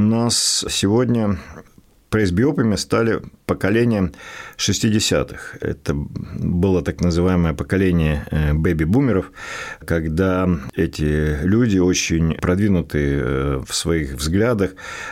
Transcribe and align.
у 0.00 0.02
нас 0.02 0.64
сегодня 0.70 1.36
пресбиопами 2.08 2.76
стали 2.76 3.20
поколением 3.50 4.12
60-х. 4.58 5.58
Это 5.60 5.92
было 5.94 6.82
так 6.82 7.00
называемое 7.00 7.52
поколение 7.52 8.24
э, 8.30 8.52
бэби-бумеров, 8.52 9.32
когда 9.84 10.48
эти 10.76 11.42
люди 11.42 11.78
очень 11.78 12.34
продвинутые 12.34 13.20
э, 13.20 13.60
в 13.66 13.74
своих 13.74 14.12
взглядах, 14.12 14.70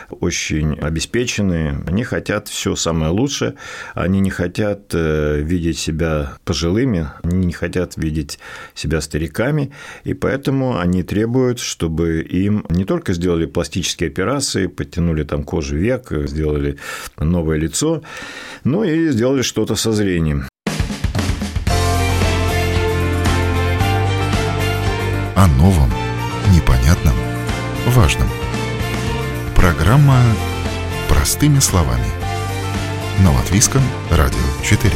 очень 0.09 0.79
обеспеченные, 0.79 1.83
они 1.85 2.05
хотят 2.05 2.47
все 2.47 2.75
самое 2.75 3.11
лучшее, 3.11 3.55
они 3.93 4.21
не 4.21 4.29
хотят 4.29 4.93
э, 4.93 5.41
видеть 5.41 5.77
себя 5.77 6.37
пожилыми, 6.45 7.09
они 7.23 7.47
не 7.47 7.53
хотят 7.53 7.97
видеть 7.97 8.39
себя 8.73 9.01
стариками, 9.01 9.73
и 10.05 10.13
поэтому 10.13 10.79
они 10.79 11.03
требуют, 11.03 11.59
чтобы 11.59 12.21
им 12.21 12.65
не 12.69 12.85
только 12.85 13.11
сделали 13.11 13.47
пластические 13.47 14.07
операции, 14.07 14.67
подтянули 14.67 15.23
там 15.23 15.43
кожу 15.43 15.75
век, 15.75 16.07
сделали 16.09 16.77
новое 17.17 17.57
лицо, 17.57 18.01
ну 18.63 18.83
и 18.83 19.09
сделали 19.09 19.41
что-то 19.41 19.75
со 19.75 19.91
зрением. 19.91 20.47
О 25.35 25.47
новом, 25.57 25.89
непонятном, 26.53 27.15
важном. 27.87 28.27
Программа 29.55 30.19
«Простыми 31.07 31.59
словами» 31.59 32.07
на 33.23 33.31
Латвийском 33.31 33.81
радио 34.09 34.37
4. 34.63 34.93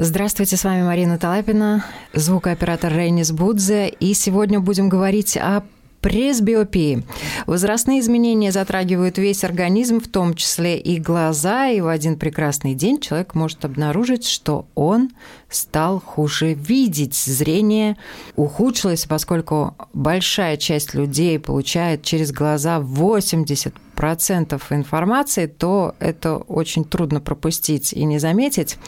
Здравствуйте, 0.00 0.56
с 0.56 0.62
вами 0.62 0.84
Марина 0.84 1.18
Талапина, 1.18 1.84
звукооператор 2.12 2.92
Рейнис 2.92 3.32
Будзе, 3.32 3.88
и 3.88 4.14
сегодня 4.14 4.60
будем 4.60 4.88
говорить 4.88 5.36
о 5.36 5.64
пресбиопии. 6.00 7.04
Возрастные 7.46 8.00
изменения 8.00 8.52
затрагивают 8.52 9.18
весь 9.18 9.44
организм, 9.44 10.00
в 10.00 10.08
том 10.08 10.34
числе 10.34 10.78
и 10.78 10.98
глаза, 10.98 11.68
и 11.68 11.80
в 11.80 11.88
один 11.88 12.18
прекрасный 12.18 12.74
день 12.74 13.00
человек 13.00 13.34
может 13.34 13.64
обнаружить, 13.64 14.26
что 14.26 14.66
он 14.74 15.10
стал 15.48 16.00
хуже 16.00 16.54
видеть. 16.54 17.14
Зрение 17.14 17.96
ухудшилось, 18.36 19.06
поскольку 19.06 19.74
большая 19.92 20.56
часть 20.56 20.94
людей 20.94 21.38
получает 21.38 22.02
через 22.02 22.32
глаза 22.32 22.80
80 22.80 23.74
процентов 23.98 24.70
информации, 24.70 25.46
то 25.46 25.96
это 25.98 26.36
очень 26.36 26.84
трудно 26.84 27.20
пропустить 27.20 27.92
и 27.92 28.04
не 28.04 28.20
заметить. 28.20 28.78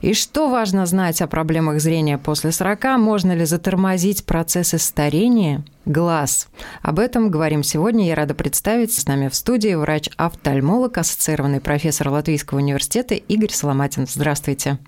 И 0.00 0.14
что 0.14 0.48
важно 0.48 0.86
знать 0.86 1.20
о 1.20 1.26
проблемах 1.26 1.80
зрения 1.82 2.16
после 2.16 2.50
40? 2.50 2.98
Можно 2.98 3.32
ли 3.32 3.44
затормозить 3.44 4.24
процессы 4.24 4.78
старения 4.78 5.62
глаз? 5.84 6.48
Об 6.80 6.98
этом 6.98 7.30
говорим 7.30 7.62
сегодня. 7.62 8.06
Я 8.06 8.14
рада 8.14 8.32
представить 8.32 8.94
с 8.94 9.06
нами 9.06 9.28
в 9.28 9.34
студии 9.34 9.74
врач-офтальмолог, 9.74 10.96
ассоциированный 10.96 11.60
профессор 11.60 12.08
Латвийского 12.08 12.56
университета 12.58 13.16
Игорь 13.16 13.52
Соломатин. 13.52 14.06
Здравствуйте. 14.08 14.78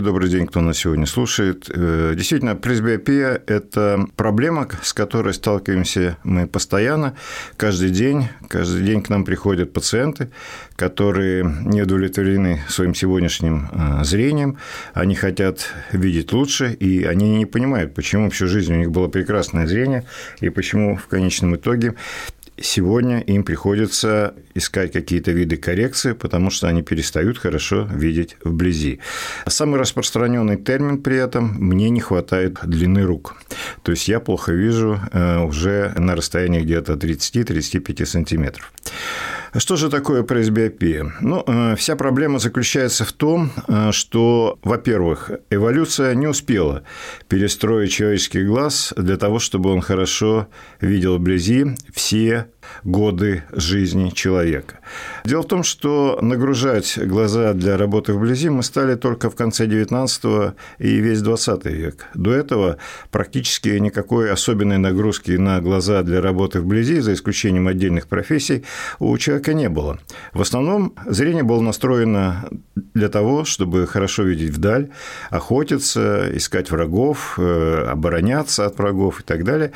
Добрый 0.00 0.30
день, 0.30 0.46
кто 0.46 0.62
нас 0.62 0.78
сегодня 0.78 1.04
слушает. 1.04 1.66
Э, 1.68 2.14
действительно, 2.16 2.56
пресбиопия– 2.56 3.42
это 3.46 4.06
проблема, 4.16 4.66
с 4.82 4.94
которой 4.94 5.34
сталкиваемся 5.34 6.16
мы 6.24 6.46
постоянно, 6.46 7.16
каждый 7.58 7.90
день. 7.90 8.28
Каждый 8.48 8.82
день 8.82 9.02
к 9.02 9.10
нам 9.10 9.26
приходят 9.26 9.74
пациенты, 9.74 10.30
которые 10.74 11.44
не 11.44 11.82
удовлетворены 11.82 12.62
своим 12.66 12.94
сегодняшним 12.94 13.68
э, 13.72 14.02
зрением, 14.04 14.56
они 14.94 15.14
хотят 15.14 15.70
видеть 15.92 16.32
лучше, 16.32 16.72
и 16.72 17.04
они 17.04 17.36
не 17.36 17.44
понимают, 17.44 17.92
почему 17.92 18.30
всю 18.30 18.46
жизнь 18.46 18.72
у 18.72 18.76
них 18.76 18.90
было 18.90 19.08
прекрасное 19.08 19.66
зрение, 19.66 20.06
и 20.40 20.48
почему 20.48 20.96
в 20.96 21.08
конечном 21.08 21.56
итоге 21.56 21.94
Сегодня 22.62 23.20
им 23.20 23.42
приходится 23.42 24.34
искать 24.54 24.92
какие-то 24.92 25.30
виды 25.32 25.56
коррекции, 25.56 26.12
потому 26.12 26.50
что 26.50 26.68
они 26.68 26.82
перестают 26.82 27.38
хорошо 27.38 27.88
видеть 27.90 28.36
вблизи. 28.44 29.00
Самый 29.46 29.80
распространенный 29.80 30.56
термин 30.56 31.02
при 31.02 31.16
этом– 31.16 31.56
мне 31.58 31.88
не 31.88 32.00
хватает 32.00 32.58
длины 32.62 33.02
рук. 33.02 33.36
То 33.82 33.92
есть 33.92 34.08
я 34.08 34.20
плохо 34.20 34.52
вижу 34.52 35.00
э, 35.12 35.38
уже 35.38 35.94
на 35.96 36.14
расстоянии 36.14 36.60
где-то 36.60 36.94
30-35 36.94 38.04
сантиметров. 38.04 38.72
Что 39.56 39.76
же 39.76 39.90
такое 39.90 40.22
пресбиопия? 40.22 41.12
Ну, 41.20 41.42
э, 41.46 41.74
вся 41.76 41.96
проблема 41.96 42.38
заключается 42.38 43.04
в 43.04 43.12
том, 43.12 43.50
э, 43.66 43.90
что, 43.92 44.58
во-первых, 44.62 45.30
эволюция 45.50 46.14
не 46.14 46.28
успела 46.28 46.84
перестроить 47.28 47.92
человеческий 47.92 48.44
глаз 48.44 48.94
для 48.96 49.16
того, 49.16 49.40
чтобы 49.40 49.70
он 49.70 49.80
хорошо 49.80 50.48
видел 50.80 51.18
вблизи 51.18 51.66
все 51.92 52.46
годы 52.84 53.44
жизни 53.52 54.10
человека. 54.10 54.80
Дело 55.24 55.42
в 55.42 55.48
том, 55.48 55.62
что 55.62 56.18
нагружать 56.20 56.98
глаза 56.98 57.52
для 57.52 57.76
работы 57.76 58.12
вблизи 58.12 58.48
мы 58.48 58.62
стали 58.62 58.94
только 58.94 59.30
в 59.30 59.34
конце 59.34 59.66
XIX 59.66 60.54
и 60.78 60.96
весь 60.96 61.20
XX 61.20 61.70
век. 61.70 62.06
До 62.14 62.32
этого 62.32 62.78
практически 63.10 63.68
никакой 63.78 64.30
особенной 64.30 64.78
нагрузки 64.78 65.32
на 65.32 65.60
глаза 65.60 66.02
для 66.02 66.20
работы 66.20 66.60
вблизи, 66.60 67.00
за 67.00 67.14
исключением 67.14 67.68
отдельных 67.68 68.06
профессий, 68.06 68.64
у 68.98 69.16
человека 69.18 69.54
не 69.54 69.68
было. 69.68 69.98
В 70.32 70.40
основном 70.40 70.94
зрение 71.06 71.42
было 71.42 71.60
настроено 71.60 72.48
для 72.94 73.08
того, 73.08 73.44
чтобы 73.44 73.86
хорошо 73.86 74.22
видеть 74.22 74.50
вдаль, 74.50 74.90
охотиться, 75.30 76.28
искать 76.34 76.70
врагов, 76.70 77.38
э, 77.38 77.86
обороняться 77.90 78.66
от 78.66 78.78
врагов 78.78 79.20
и 79.20 79.22
так 79.22 79.44
далее. 79.44 79.72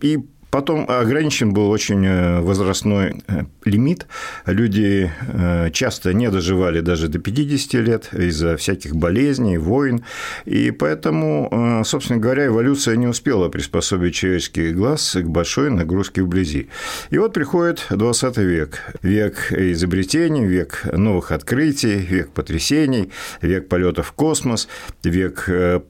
И 0.00 0.18
Потом 0.50 0.86
ограничен 0.88 1.52
был 1.52 1.70
очень 1.70 2.06
э, 2.06 2.40
возрастной 2.40 3.22
э, 3.26 3.42
лимит. 3.64 4.06
Люди 4.46 5.10
э, 5.20 5.70
часто 5.72 6.14
не 6.14 6.30
доживали 6.30 6.80
даже 6.80 7.08
до 7.08 7.18
50 7.18 7.74
лет 7.74 8.08
из-за 8.14 8.56
всяких 8.56 8.94
болезней, 8.94 9.58
войн. 9.58 10.04
И 10.44 10.70
поэтому, 10.70 11.82
собственно 11.84 12.18
говоря, 12.18 12.46
эволюция 12.46 12.96
не 12.96 13.06
успела 13.06 13.48
приспособить 13.48 14.14
человеческий 14.14 14.72
глаз 14.72 15.16
к 15.20 15.26
большой 15.26 15.70
нагрузке 15.70 16.22
вблизи. 16.22 16.68
И 17.10 17.18
вот 17.18 17.32
приходит 17.32 17.86
20 17.90 18.36
век. 18.38 18.82
Век 19.02 19.52
изобретений, 19.52 20.44
век 20.44 20.84
новых 20.92 21.32
открытий, 21.32 21.96
век 21.96 22.30
потрясений, 22.30 23.10
век 23.42 23.68
полетов 23.68 24.08
в 24.08 24.12
космос, 24.12 24.68
век 25.02 25.48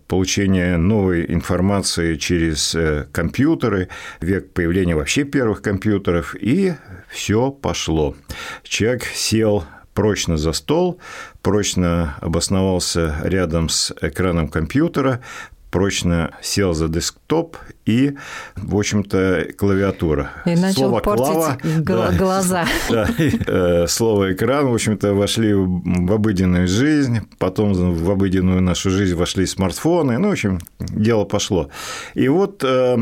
получения 0.08 0.76
новой 0.76 1.26
информации 1.28 2.16
через 2.16 2.76
компьютеры, 3.12 3.88
век 4.20 4.45
появления 4.54 4.94
вообще 4.94 5.24
первых 5.24 5.62
компьютеров, 5.62 6.34
и 6.38 6.74
все 7.08 7.50
пошло. 7.50 8.14
Человек 8.62 9.04
сел 9.04 9.64
прочно 9.94 10.36
за 10.36 10.52
стол, 10.52 11.00
прочно 11.42 12.16
обосновался 12.20 13.16
рядом 13.24 13.68
с 13.68 13.94
экраном 14.00 14.48
компьютера, 14.48 15.22
прочно 15.70 16.30
сел 16.42 16.74
за 16.74 16.88
десктоп 16.88 17.56
и, 17.84 18.14
в 18.56 18.76
общем-то, 18.76 19.48
клавиатура. 19.58 20.30
И 20.44 20.54
начал 20.54 20.88
слово 20.88 21.00
портить 21.00 21.26
клава, 21.26 21.58
да, 21.62 22.12
глаза. 22.12 22.66
Да, 22.90 23.08
э, 23.18 23.86
слово 23.86 24.32
экран, 24.32 24.68
в 24.68 24.74
общем-то, 24.74 25.14
вошли 25.14 25.52
в 25.54 26.12
обыденную 26.12 26.68
жизнь, 26.68 27.20
потом 27.38 27.72
в 27.72 28.10
обыденную 28.10 28.60
нашу 28.62 28.90
жизнь 28.90 29.14
вошли 29.14 29.46
смартфоны, 29.46 30.18
ну, 30.18 30.28
в 30.28 30.32
общем, 30.32 30.60
дело 30.78 31.24
пошло. 31.24 31.68
И 32.14 32.28
вот 32.28 32.62
э, 32.64 32.96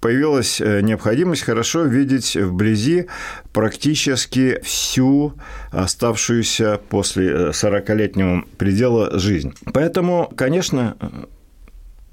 появилась 0.00 0.60
э, 0.60 0.80
необходимость 0.80 1.42
хорошо 1.42 1.84
видеть 1.84 2.36
вблизи 2.36 3.06
практически 3.52 4.60
всю 4.62 5.34
оставшуюся 5.70 6.80
после 6.88 7.50
40-летнего 7.50 8.40
э, 8.40 8.42
предела 8.56 9.18
жизнь. 9.18 9.54
Поэтому, 9.72 10.32
конечно, 10.36 10.96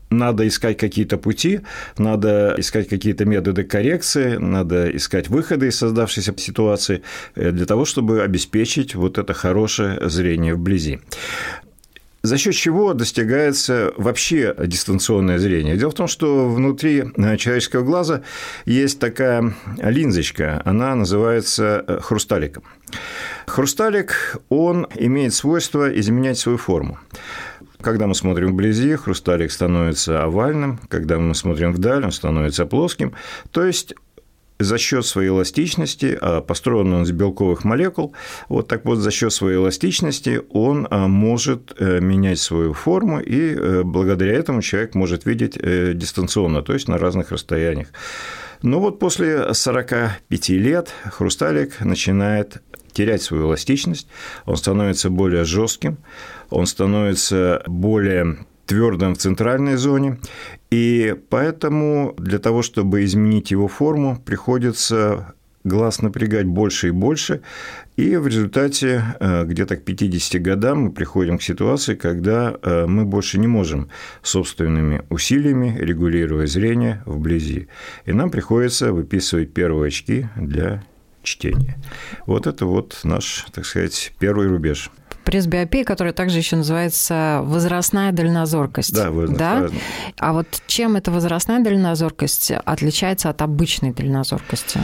надо 0.09 0.47
искать 0.47 0.77
какие-то 0.77 1.17
пути, 1.17 1.61
надо 1.97 2.55
искать 2.57 2.87
какие-то 2.87 3.25
методы 3.25 3.63
коррекции, 3.63 4.37
надо 4.37 4.95
искать 4.95 5.29
выходы 5.29 5.67
из 5.67 5.77
создавшейся 5.77 6.33
ситуации 6.37 7.01
э, 7.35 7.51
для 7.51 7.65
того, 7.65 7.85
чтобы 7.85 8.21
обеспечить 8.21 8.95
вот 8.95 9.17
это 9.17 9.33
хорошее 9.33 10.09
зрение 10.09 10.55
вблизи. 10.55 10.99
За 12.25 12.39
счет 12.39 12.55
чего 12.55 12.95
достигается 12.95 13.93
вообще 13.97 14.55
дистанционное 14.57 15.37
зрение? 15.37 15.77
Дело 15.77 15.91
в 15.91 15.93
том, 15.93 16.07
что 16.07 16.49
внутри 16.49 17.03
э, 17.15 17.37
человеческого 17.37 17.83
глаза 17.83 18.23
есть 18.65 18.99
такая 18.99 19.53
линзочка, 19.77 20.59
она 20.65 20.95
называется 20.95 21.85
э, 21.87 21.99
хрусталиком. 22.01 22.63
Хрусталик, 23.45 24.37
он 24.49 24.87
имеет 24.95 25.35
свойство 25.35 25.87
изменять 25.99 26.39
свою 26.39 26.57
форму. 26.57 26.97
Когда 27.81 28.07
мы 28.07 28.15
смотрим 28.15 28.53
вблизи, 28.53 28.95
хрусталик 28.95 29.51
становится 29.51 30.23
овальным, 30.23 30.79
когда 30.89 31.19
мы 31.19 31.35
смотрим 31.35 31.73
вдаль, 31.73 32.05
он 32.05 32.11
становится 32.11 32.65
плоским. 32.65 33.13
То 33.51 33.63
есть 33.63 33.93
за 34.59 34.77
счет 34.77 35.05
своей 35.05 35.29
эластичности, 35.29 36.17
а 36.19 36.41
построен 36.41 36.93
он 36.93 37.03
из 37.03 37.11
белковых 37.11 37.63
молекул, 37.63 38.13
вот 38.47 38.67
так 38.67 38.85
вот 38.85 38.97
за 38.97 39.11
счет 39.11 39.33
своей 39.33 39.57
эластичности 39.57 40.41
он 40.49 40.87
а, 40.89 41.07
может 41.07 41.73
э, 41.77 41.99
менять 41.99 42.39
свою 42.39 42.73
форму, 42.73 43.19
и 43.19 43.55
э, 43.55 43.83
благодаря 43.83 44.33
этому 44.33 44.61
человек 44.61 44.95
может 44.95 45.25
видеть 45.25 45.57
э, 45.57 45.93
дистанционно, 45.93 46.61
то 46.61 46.73
есть 46.73 46.87
на 46.87 46.97
разных 46.97 47.31
расстояниях. 47.31 47.89
Но 48.61 48.79
вот 48.79 48.99
после 48.99 49.53
45 49.53 50.49
лет 50.49 50.89
хрусталик 51.11 51.81
начинает 51.81 52.61
терять 52.93 53.21
свою 53.21 53.47
эластичность, 53.47 54.07
он 54.45 54.55
становится 54.55 55.09
более 55.09 55.43
жестким, 55.43 55.97
он 56.49 56.65
становится 56.65 57.61
более 57.67 58.37
твердым 58.65 59.15
в 59.15 59.17
центральной 59.17 59.75
зоне, 59.75 60.19
и 60.71 61.15
поэтому 61.29 62.13
для 62.17 62.39
того, 62.39 62.61
чтобы 62.61 63.03
изменить 63.03 63.51
его 63.51 63.67
форму, 63.67 64.21
приходится 64.25 65.33
глаз 65.65 66.01
напрягать 66.01 66.45
больше 66.45 66.87
и 66.87 66.91
больше, 66.91 67.41
и 67.97 68.15
в 68.15 68.27
результате 68.27 69.03
э, 69.19 69.45
где-то 69.45 69.75
к 69.77 69.83
50 69.83 70.41
годам 70.41 70.83
мы 70.83 70.91
приходим 70.91 71.37
к 71.37 71.43
ситуации, 71.43 71.95
когда 71.95 72.55
э, 72.61 72.85
мы 72.85 73.03
больше 73.03 73.39
не 73.39 73.47
можем 73.47 73.89
собственными 74.21 75.01
усилиями 75.09 75.75
регулировать 75.77 76.51
зрение 76.51 77.01
вблизи. 77.05 77.67
И 78.05 78.13
нам 78.13 78.29
приходится 78.29 78.93
выписывать 78.93 79.53
первые 79.53 79.87
очки 79.87 80.27
для 80.35 80.83
чтения. 81.23 81.77
Вот 82.27 82.47
это 82.47 82.65
вот 82.65 82.99
наш, 83.03 83.45
так 83.51 83.65
сказать, 83.65 84.13
первый 84.19 84.47
рубеж 84.47 84.91
пресбиопия, 85.25 85.83
которая 85.83 86.13
также 86.13 86.37
еще 86.37 86.55
называется 86.55 87.41
возрастная 87.43 88.11
дальнозоркость. 88.11 88.93
Да, 88.93 89.11
да? 89.11 89.69
А 90.17 90.33
вот 90.33 90.47
чем 90.67 90.95
эта 90.95 91.11
возрастная 91.11 91.61
дальнозоркость 91.61 92.51
отличается 92.51 93.29
от 93.29 93.41
обычной 93.41 93.91
дальнозоркости? 93.91 94.79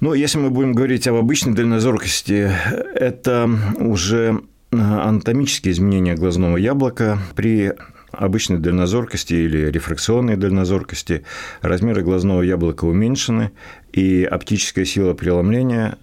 Ну, 0.00 0.14
если 0.14 0.38
мы 0.38 0.50
будем 0.50 0.72
говорить 0.72 1.06
об 1.06 1.16
обычной 1.16 1.52
дальнозоркости, 1.54 2.50
это 2.94 3.48
уже 3.78 4.40
анатомические 4.72 5.72
изменения 5.72 6.14
глазного 6.14 6.56
яблока 6.56 7.18
при 7.36 7.74
обычной 8.12 8.58
дальнозоркости 8.58 9.34
или 9.34 9.70
рефракционной 9.70 10.36
дальнозоркости 10.36 11.24
размеры 11.60 12.02
глазного 12.02 12.42
яблока 12.42 12.84
уменьшены, 12.86 13.52
и 13.92 14.24
оптическая 14.24 14.84
сила 14.84 15.14
преломления 15.14 15.98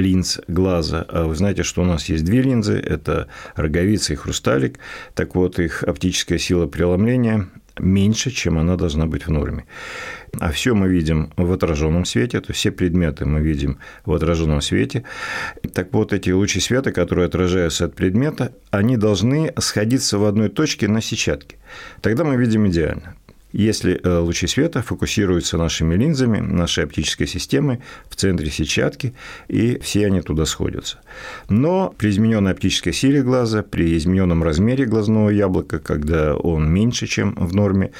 линз 0.00 0.40
глаза. 0.48 1.04
А 1.08 1.24
вы 1.24 1.34
знаете, 1.34 1.62
что 1.62 1.82
у 1.82 1.84
нас 1.84 2.08
есть 2.08 2.24
две 2.24 2.42
линзы, 2.42 2.74
это 2.74 3.28
роговица 3.54 4.12
и 4.12 4.16
хрусталик. 4.16 4.78
Так 5.14 5.34
вот, 5.34 5.58
их 5.58 5.84
оптическая 5.84 6.38
сила 6.38 6.66
преломления 6.66 7.48
меньше, 7.78 8.30
чем 8.30 8.58
она 8.58 8.76
должна 8.76 9.06
быть 9.06 9.26
в 9.26 9.30
норме. 9.30 9.64
А 10.38 10.52
все 10.52 10.74
мы 10.74 10.88
видим 10.88 11.32
в 11.36 11.50
отраженном 11.52 12.04
свете, 12.04 12.40
то 12.40 12.50
есть 12.50 12.60
все 12.60 12.70
предметы 12.70 13.24
мы 13.24 13.40
видим 13.40 13.78
в 14.04 14.12
отраженном 14.12 14.60
свете. 14.60 15.04
Так 15.74 15.92
вот, 15.92 16.12
эти 16.12 16.30
лучи 16.30 16.60
света, 16.60 16.92
которые 16.92 17.26
отражаются 17.26 17.86
от 17.86 17.94
предмета, 17.94 18.52
они 18.70 18.96
должны 18.96 19.52
сходиться 19.58 20.18
в 20.18 20.24
одной 20.24 20.48
точке 20.48 20.88
на 20.88 21.00
сетчатке. 21.00 21.56
Тогда 22.00 22.24
мы 22.24 22.36
видим 22.36 22.68
идеально. 22.68 23.16
Если 23.52 24.00
э, 24.02 24.18
лучи 24.18 24.46
света 24.46 24.82
фокусируются 24.82 25.58
нашими 25.58 25.94
линзами, 25.94 26.38
нашей 26.38 26.84
оптической 26.84 27.26
системой 27.26 27.80
в 28.08 28.16
центре 28.16 28.50
сетчатки, 28.50 29.14
и 29.48 29.78
все 29.80 30.06
они 30.06 30.20
туда 30.20 30.44
сходятся. 30.46 31.00
Но 31.48 31.94
при 31.96 32.10
измененной 32.10 32.52
оптической 32.52 32.92
силе 32.92 33.22
глаза, 33.22 33.62
при 33.62 33.96
измененном 33.96 34.42
размере 34.42 34.84
глазного 34.84 35.30
яблока, 35.30 35.78
когда 35.78 36.36
он 36.36 36.72
меньше, 36.72 37.06
чем 37.06 37.34
в 37.34 37.54
норме, 37.54 37.92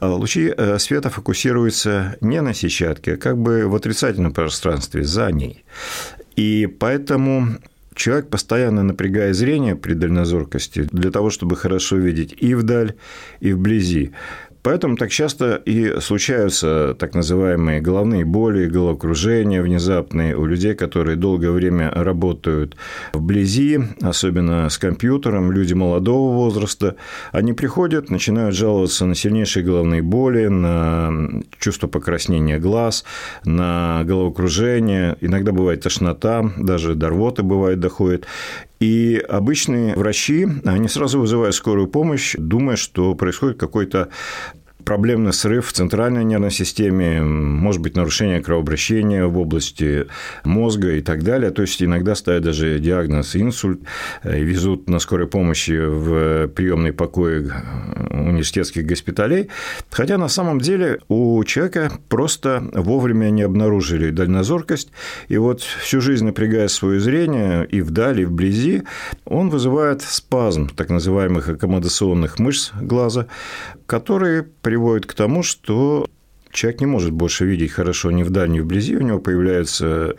э, 0.00 0.06
лучи 0.06 0.52
э, 0.56 0.78
света 0.78 1.10
фокусируются 1.10 2.16
не 2.20 2.40
на 2.40 2.54
сетчатке, 2.54 3.14
а 3.14 3.16
как 3.16 3.38
бы 3.38 3.66
в 3.66 3.74
отрицательном 3.74 4.32
пространстве 4.32 5.04
за 5.04 5.30
ней. 5.32 5.64
И 6.36 6.66
поэтому 6.66 7.58
Человек, 7.94 8.28
постоянно 8.28 8.82
напрягая 8.82 9.34
зрение 9.34 9.76
при 9.76 9.92
дальнозоркости 9.92 10.88
для 10.92 11.10
того, 11.10 11.28
чтобы 11.28 11.56
хорошо 11.56 11.96
видеть 11.96 12.34
и 12.38 12.54
вдаль, 12.54 12.94
и 13.40 13.52
вблизи, 13.52 14.12
Поэтому 14.62 14.96
так 14.96 15.10
часто 15.10 15.56
и 15.56 16.00
случаются 16.00 16.94
так 16.98 17.14
называемые 17.14 17.80
головные 17.80 18.24
боли, 18.24 18.68
головокружения 18.68 19.60
внезапные 19.60 20.36
у 20.36 20.46
людей, 20.46 20.74
которые 20.74 21.16
долгое 21.16 21.50
время 21.50 21.90
работают 21.90 22.76
вблизи, 23.12 23.80
особенно 24.00 24.68
с 24.68 24.78
компьютером, 24.78 25.50
люди 25.50 25.74
молодого 25.74 26.32
возраста. 26.32 26.94
Они 27.32 27.52
приходят, 27.52 28.08
начинают 28.08 28.54
жаловаться 28.54 29.04
на 29.04 29.16
сильнейшие 29.16 29.64
головные 29.64 30.02
боли, 30.02 30.46
на 30.46 31.42
чувство 31.58 31.88
покраснения 31.88 32.58
глаз, 32.58 33.04
на 33.44 34.02
головокружение, 34.04 35.16
иногда 35.20 35.50
бывает 35.50 35.82
тошнота, 35.82 36.52
даже 36.56 36.94
до 36.94 37.08
рвоты 37.08 37.42
бывает 37.42 37.80
доходит. 37.80 38.26
И 38.82 39.24
обычные 39.28 39.94
врачи, 39.94 40.44
они 40.64 40.88
сразу 40.88 41.20
вызывают 41.20 41.54
скорую 41.54 41.86
помощь, 41.86 42.34
думая, 42.36 42.74
что 42.74 43.14
происходит 43.14 43.56
какой-то 43.56 44.08
проблемный 44.84 45.32
срыв 45.32 45.68
в 45.68 45.72
центральной 45.72 46.24
нервной 46.24 46.50
системе, 46.50 47.22
может 47.22 47.80
быть, 47.80 47.96
нарушение 47.96 48.42
кровообращения 48.42 49.26
в 49.26 49.38
области 49.38 50.06
мозга 50.44 50.92
и 50.92 51.00
так 51.00 51.22
далее. 51.22 51.50
То 51.50 51.62
есть 51.62 51.82
иногда 51.82 52.14
ставят 52.14 52.42
даже 52.42 52.78
диагноз 52.78 53.36
инсульт, 53.36 53.80
э, 54.22 54.40
везут 54.42 54.88
на 54.88 54.98
скорой 54.98 55.26
помощи 55.26 55.78
в 55.78 56.48
приемный 56.48 56.92
покой 56.92 57.50
университетских 58.10 58.86
госпиталей. 58.86 59.48
Хотя 59.90 60.18
на 60.18 60.28
самом 60.28 60.60
деле 60.60 61.00
у 61.08 61.42
человека 61.44 61.92
просто 62.08 62.62
вовремя 62.72 63.30
не 63.30 63.42
обнаружили 63.42 64.10
дальнозоркость, 64.10 64.90
и 65.28 65.36
вот 65.36 65.60
всю 65.60 66.00
жизнь 66.00 66.24
напрягая 66.24 66.68
свое 66.68 67.00
зрение 67.00 67.66
и 67.66 67.80
вдали, 67.80 68.22
и 68.22 68.24
вблизи, 68.24 68.82
он 69.24 69.50
вызывает 69.50 70.02
спазм 70.02 70.68
так 70.68 70.90
называемых 70.90 71.48
аккомодационных 71.48 72.38
мышц 72.38 72.72
глаза, 72.80 73.26
которые 73.86 74.42
приводит 74.72 75.04
к 75.04 75.12
тому, 75.12 75.42
что 75.42 76.08
человек 76.50 76.80
не 76.80 76.86
может 76.86 77.10
больше 77.10 77.44
видеть 77.44 77.72
хорошо 77.72 78.10
ни 78.10 78.22
вдаль, 78.22 78.50
ни 78.50 78.60
вблизи, 78.60 78.96
у 78.96 79.02
него 79.02 79.18
появляются 79.18 80.16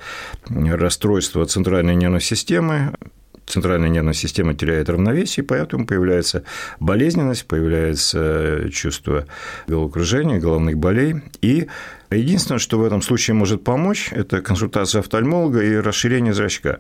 расстройства 0.48 1.44
центральной 1.48 1.96
нервной 1.96 2.22
системы, 2.22 2.94
центральная 3.48 3.90
нервная 3.90 4.14
система 4.14 4.54
теряет 4.54 4.90
равновесие, 4.90 5.44
поэтому 5.44 5.88
появляется 5.88 6.44
болезненность, 6.80 7.48
появляется 7.48 8.70
чувство 8.72 9.26
головокружения, 9.66 10.40
головных 10.40 10.78
болей. 10.78 11.16
И 11.42 11.68
единственное, 12.12 12.60
что 12.60 12.78
в 12.78 12.84
этом 12.84 13.02
случае 13.02 13.34
может 13.34 13.64
помочь, 13.64 14.10
это 14.12 14.42
консультация 14.42 15.00
офтальмолога 15.00 15.64
и 15.64 15.78
расширение 15.78 16.36
зрачка. 16.36 16.78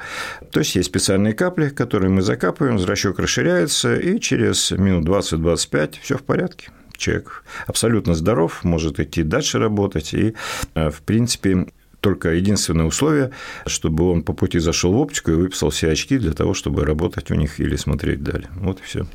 То 0.52 0.60
есть 0.60 0.76
есть 0.76 0.90
специальные 0.90 1.34
капли, 1.34 1.70
которые 1.70 2.12
мы 2.12 2.22
закапываем, 2.22 2.78
зрачок 2.78 3.18
расширяется, 3.18 3.96
и 3.96 4.20
через 4.20 4.70
минут 4.70 5.08
20-25 5.08 5.96
все 6.04 6.20
в 6.20 6.22
порядке 6.22 6.70
человек 7.04 7.44
абсолютно 7.68 8.14
здоров, 8.14 8.64
может 8.64 9.00
идти 9.00 9.24
дальше 9.24 9.60
работать, 9.60 10.14
и, 10.14 10.34
э, 10.76 10.90
в 10.90 11.02
принципе, 11.02 11.68
только 12.00 12.34
единственное 12.34 12.86
условие, 12.86 13.32
чтобы 13.66 14.12
он 14.12 14.24
по 14.24 14.34
пути 14.34 14.60
зашел 14.60 14.92
в 14.92 14.98
оптику 14.98 15.32
и 15.32 15.36
выписал 15.36 15.70
все 15.70 15.90
очки 15.90 16.18
для 16.18 16.34
того, 16.34 16.54
чтобы 16.54 16.86
работать 16.86 17.32
у 17.32 17.36
них 17.36 17.60
или 17.60 17.78
смотреть 17.78 18.22
далее. 18.22 18.50
Вот 18.56 18.80
и 18.80 18.84
все. 18.84 19.06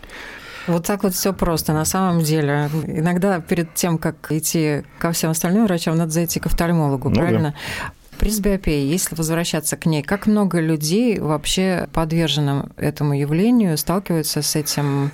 Вот 0.67 0.87
так 0.87 1.03
вот 1.03 1.15
все 1.15 1.33
просто. 1.33 1.73
На 1.73 1.85
самом 1.85 2.23
деле, 2.23 2.71
иногда 2.87 3.41
перед 3.41 3.75
тем, 3.75 3.99
как 3.99 4.33
идти 4.33 4.83
ко 4.99 5.13
всем 5.13 5.31
остальным 5.31 5.67
врачам, 5.67 5.97
надо 5.97 6.13
зайти 6.13 6.41
к 6.41 6.47
офтальмологу, 6.47 7.11
ну, 7.11 7.17
правильно? 7.17 7.55
Да. 7.55 7.93
Пресбиопия, 8.19 8.85
если 8.85 9.15
возвращаться 9.15 9.77
к 9.77 9.87
ней, 9.87 10.03
как 10.03 10.27
много 10.27 10.61
людей 10.61 11.21
вообще 11.21 11.89
подверженным 11.93 12.73
этому 12.77 13.15
явлению 13.15 13.79
сталкиваются 13.79 14.43
с 14.43 14.57
этим 14.57 15.11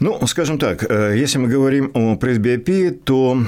ну, 0.00 0.26
скажем 0.26 0.58
так, 0.58 0.90
э, 0.90 1.14
если 1.16 1.38
мы 1.38 1.48
говорим 1.48 1.90
о 1.94 2.16
пресбиопии, 2.16 2.90
то 2.90 3.38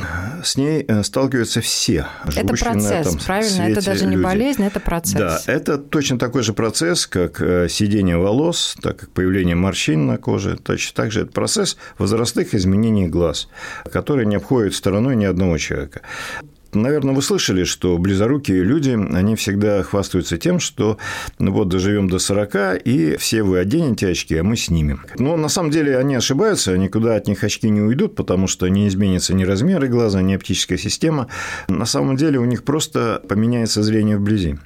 с 0.45 0.57
ней 0.57 0.85
э, 0.87 1.03
сталкиваются 1.03 1.63
все. 1.63 2.07
Это 2.27 2.47
процесс, 2.49 2.91
на 2.91 2.95
этом 2.95 3.19
правильно? 3.19 3.63
Это 3.63 3.85
даже 3.85 4.05
не 4.05 4.17
люди. 4.17 4.23
болезнь, 4.23 4.63
это 4.63 4.79
процесс. 4.79 5.15
Да, 5.15 5.41
это 5.47 5.79
точно 5.79 6.19
такой 6.19 6.43
же 6.43 6.53
процесс, 6.53 7.07
как 7.07 7.41
э, 7.41 7.69
сидение 7.69 8.19
волос, 8.19 8.77
так 8.83 8.99
как 8.99 9.11
появление 9.11 9.57
морщин 9.57 10.07
на 10.07 10.19
коже. 10.19 10.57
Точно 10.57 10.95
так 10.95 11.11
же 11.11 11.23
это 11.23 11.33
процесс 11.33 11.79
возрастных 11.97 12.55
изменений 12.55 13.09
глаз, 13.09 13.49
который 13.91 14.27
не 14.27 14.37
обходит 14.37 14.75
стороной 14.75 15.17
ни 15.17 15.25
одного 15.25 15.57
человека. 15.57 16.03
Наверное, 16.73 17.15
вы 17.15 17.21
слышали, 17.21 17.65
что 17.65 17.99
близорукие 17.99 18.63
люди, 18.63 18.91
они 18.91 19.37
всегда 19.37 19.83
хвастаются 19.83 20.39
тем, 20.39 20.59
что 20.59 20.97
ну 21.39 21.53
вот 21.53 21.69
доживем 21.69 22.09
до 22.09 22.19
40, 22.19 22.87
и 22.87 23.17
все 23.19 23.43
вы 23.43 23.59
оденете 23.59 24.09
очки, 24.09 24.37
а 24.37 24.43
мы 24.43 24.57
снимем. 24.57 25.05
Но 25.19 25.37
на 25.37 25.49
самом 25.49 25.71
деле 25.71 25.99
они 25.99 26.15
ошибаются, 26.15 26.77
никуда 26.79 27.17
от 27.17 27.29
них 27.29 27.45
очки 27.45 27.69
не 27.69 27.83
уйдут, 27.83 28.15
потому 28.15 28.47
что 28.47 28.69
не 28.69 28.89
изменятся 28.89 29.35
ни 29.35 29.45
размеры 29.45 29.89
глаза, 29.89 30.23
ни 30.23 30.33
оптическая 30.33 30.79
система. 30.79 31.29
На 31.69 31.85
самом 31.85 32.17
деле 32.17 32.39
у 32.39 32.45
них 32.47 32.65
просто 32.65 33.23
поменяется 33.29 33.83
зрение 33.83 34.17
вблизи. 34.17 34.57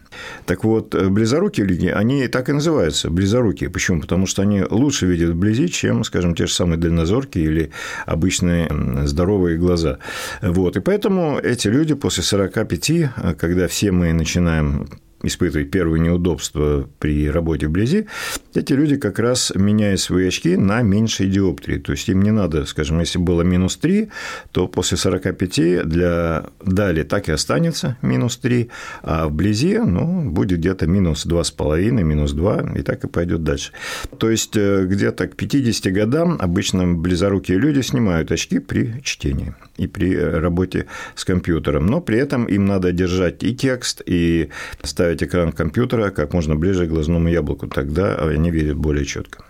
Так 0.47 0.65
вот, 0.65 0.95
близорукие 0.95 1.67
люди, 1.67 1.87
они 1.87 2.29
так 2.29 2.49
и 2.49 2.53
называются, 2.53 3.11
близорукие. 3.11 3.71
Почему? 3.71 4.01
Потому 4.01 4.27
что 4.27 4.43
они 4.43 4.63
лучше 4.69 5.07
видят 5.07 5.31
вблизи, 5.31 5.69
чем, 5.69 6.05
скажем, 6.05 6.35
те 6.35 6.47
же 6.47 6.53
самые 6.53 6.79
дальнозоркие 6.79 7.45
или 7.45 7.71
обычные 8.07 8.69
здоровые 9.05 9.59
глаза. 9.59 9.99
Вот. 10.43 10.77
И 10.77 10.81
поэтому 10.81 11.39
эти 11.39 11.69
люди 11.69 11.95
после 11.95 12.23
45, 12.23 13.37
когда 13.39 13.67
все 13.69 13.93
мы 13.93 14.13
начинаем 14.13 14.89
испытывать 15.27 15.71
первые 15.71 16.01
неудобства 16.01 16.89
при 16.99 17.29
работе 17.31 17.69
вблизи, 17.69 18.07
эти 18.55 18.73
люди 18.73 18.97
как 18.97 19.19
раз 19.19 19.53
меняют 19.55 20.01
свои 20.01 20.29
очки 20.29 20.57
на 20.57 20.83
меньшие 20.83 21.29
диоптрии. 21.29 21.79
То 21.79 21.93
есть 21.93 22.09
им 22.09 22.23
не 22.23 22.31
надо, 22.31 22.65
скажем, 22.67 23.01
если 23.01 23.19
было 23.19 23.43
минус 23.43 23.77
3, 23.77 24.09
то 24.53 24.69
после 24.69 24.97
45 24.97 25.89
для 25.89 26.47
дали 26.65 27.03
так 27.03 27.29
и 27.29 27.33
останется 27.33 27.97
минус 28.03 28.37
3, 28.39 28.69
а 29.03 29.29
вблизи 29.29 29.79
ну, 29.79 30.31
будет 30.31 30.59
где-то 30.59 30.87
минус 30.87 31.27
2,5, 31.27 31.91
минус 32.03 32.33
2, 32.33 32.73
и 32.77 32.83
так 32.83 33.05
и 33.05 33.09
пойдет 33.09 33.43
дальше. 33.43 33.73
То 34.19 34.31
есть 34.31 34.57
э, 34.57 34.85
где-то 34.87 35.29
к 35.29 35.37
50 35.37 35.93
годам 35.93 36.37
обычно 36.41 36.87
близорукие 36.87 37.59
люди 37.59 37.81
снимают 37.81 38.33
очки 38.33 38.59
при 38.59 39.01
чтении 39.03 39.55
и 39.77 39.87
при 39.87 40.15
э, 40.15 40.39
работе 40.39 40.87
с 41.15 41.25
компьютером, 41.25 41.87
но 41.87 42.01
при 42.01 42.19
этом 42.19 42.47
им 42.47 42.67
надо 42.67 42.93
держать 42.93 43.43
и 43.43 43.55
текст, 43.55 44.03
и 44.07 44.51
ставить 44.83 45.23
экран 45.23 45.53
компьютера 45.53 46.11
как 46.11 46.35
можно 46.35 46.57
ближе 46.57 46.87
к 46.87 46.91
глазному 46.91 47.29
яблоку, 47.29 47.67
тогда 47.67 48.15
они 48.17 48.51
видят 48.51 48.77
более 48.77 49.05
четко. 49.05 49.45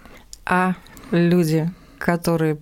А 0.44 0.74
люди, 1.10 1.70
которые 1.98 2.58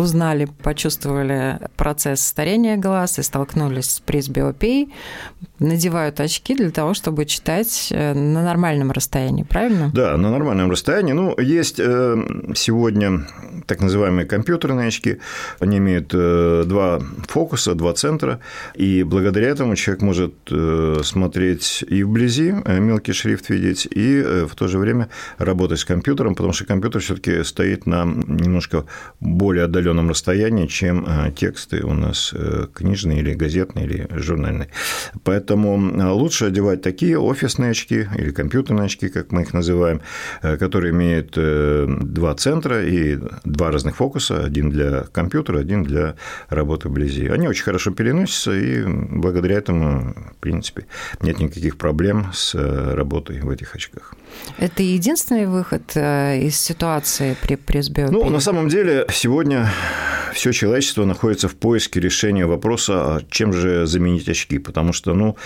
узнали, 0.00 0.48
почувствовали 0.62 1.58
процесс 1.76 2.22
старения 2.22 2.76
глаз 2.76 3.18
и 3.18 3.22
столкнулись 3.22 3.90
с 3.90 4.00
пресбиопией, 4.00 4.92
надевают 5.58 6.20
очки 6.20 6.54
для 6.54 6.70
того, 6.70 6.94
чтобы 6.94 7.26
читать 7.26 7.88
э, 7.90 8.14
на 8.14 8.42
нормальном 8.42 8.90
расстоянии, 8.90 9.44
правильно? 9.44 9.90
Да, 9.94 10.16
на 10.16 10.30
нормальном 10.30 10.70
расстоянии. 10.70 11.12
Ну, 11.12 11.38
есть 11.38 11.78
э, 11.78 12.16
сегодня 12.54 13.26
так 13.66 13.80
называемые 13.80 14.26
компьютерные 14.26 14.88
очки. 14.88 15.18
Они 15.60 15.78
имеют 15.78 16.10
э, 16.14 16.64
два 16.66 17.00
фокуса, 17.28 17.74
два 17.74 17.92
центра, 17.92 18.40
и 18.74 19.02
благодаря 19.02 19.48
этому 19.48 19.76
человек 19.76 20.02
может 20.02 20.34
смотреть 21.04 21.84
и 21.86 22.02
вблизи, 22.02 22.54
мелкий 22.66 23.12
шрифт 23.12 23.50
видеть, 23.50 23.86
и 23.90 24.22
в 24.48 24.54
то 24.54 24.66
же 24.66 24.78
время 24.78 25.08
работать 25.38 25.80
с 25.80 25.84
компьютером, 25.84 26.34
потому 26.34 26.52
что 26.52 26.64
компьютер 26.64 27.00
все 27.02 27.14
таки 27.14 27.44
стоит 27.44 27.86
на 27.86 28.04
немножко 28.04 28.84
более 29.20 29.64
отдаленном 29.64 29.89
отдаленном 29.90 30.10
расстоянии, 30.10 30.66
чем 30.66 31.04
э, 31.06 31.32
тексты 31.32 31.82
у 31.82 31.92
нас 31.94 32.32
э, 32.34 32.66
книжные 32.72 33.20
или 33.20 33.34
газетные 33.34 33.86
или 33.86 34.08
журнальные. 34.10 34.68
Поэтому 35.24 35.78
э, 35.78 36.06
лучше 36.10 36.46
одевать 36.46 36.82
такие 36.82 37.18
офисные 37.18 37.70
очки 37.70 38.06
или 38.16 38.30
компьютерные 38.30 38.86
очки, 38.86 39.08
как 39.08 39.32
мы 39.32 39.42
их 39.42 39.54
называем, 39.54 40.00
которые 40.42 40.92
имеют 40.92 41.32
два 41.32 42.34
центра 42.34 42.84
и 42.84 43.18
два 43.44 43.70
разных 43.70 43.96
фокуса, 43.96 44.44
один 44.44 44.70
для 44.70 45.04
компьютера, 45.12 45.60
один 45.60 45.82
для 45.82 46.14
работы 46.48 46.88
вблизи. 46.88 47.26
Они 47.26 47.48
очень 47.48 47.64
хорошо 47.64 47.90
переносятся, 47.90 48.52
и 48.52 48.84
благодаря 48.86 49.56
этому, 49.56 50.14
в 50.32 50.40
принципе, 50.40 50.86
нет 51.22 51.40
никаких 51.40 51.76
проблем 51.76 52.26
с 52.32 52.54
работой 52.94 53.40
в 53.40 53.50
этих 53.50 53.74
очках. 53.74 54.14
Это 54.58 54.82
единственный 54.82 55.46
выход 55.46 55.96
из 55.96 56.56
ситуации 56.56 57.36
при 57.40 57.56
пресбиопии? 57.56 58.12
Ну, 58.12 58.28
на 58.30 58.40
самом 58.40 58.68
деле, 58.68 59.06
сегодня 59.12 59.70
все 60.32 60.52
человечество 60.52 61.04
находится 61.04 61.48
в 61.48 61.56
поиске 61.56 62.00
решения 62.00 62.46
вопроса, 62.46 62.94
а 62.94 63.20
чем 63.30 63.52
же 63.52 63.86
заменить 63.86 64.28
очки, 64.28 64.58
потому 64.58 64.92
что, 64.92 65.14
ну, 65.14 65.36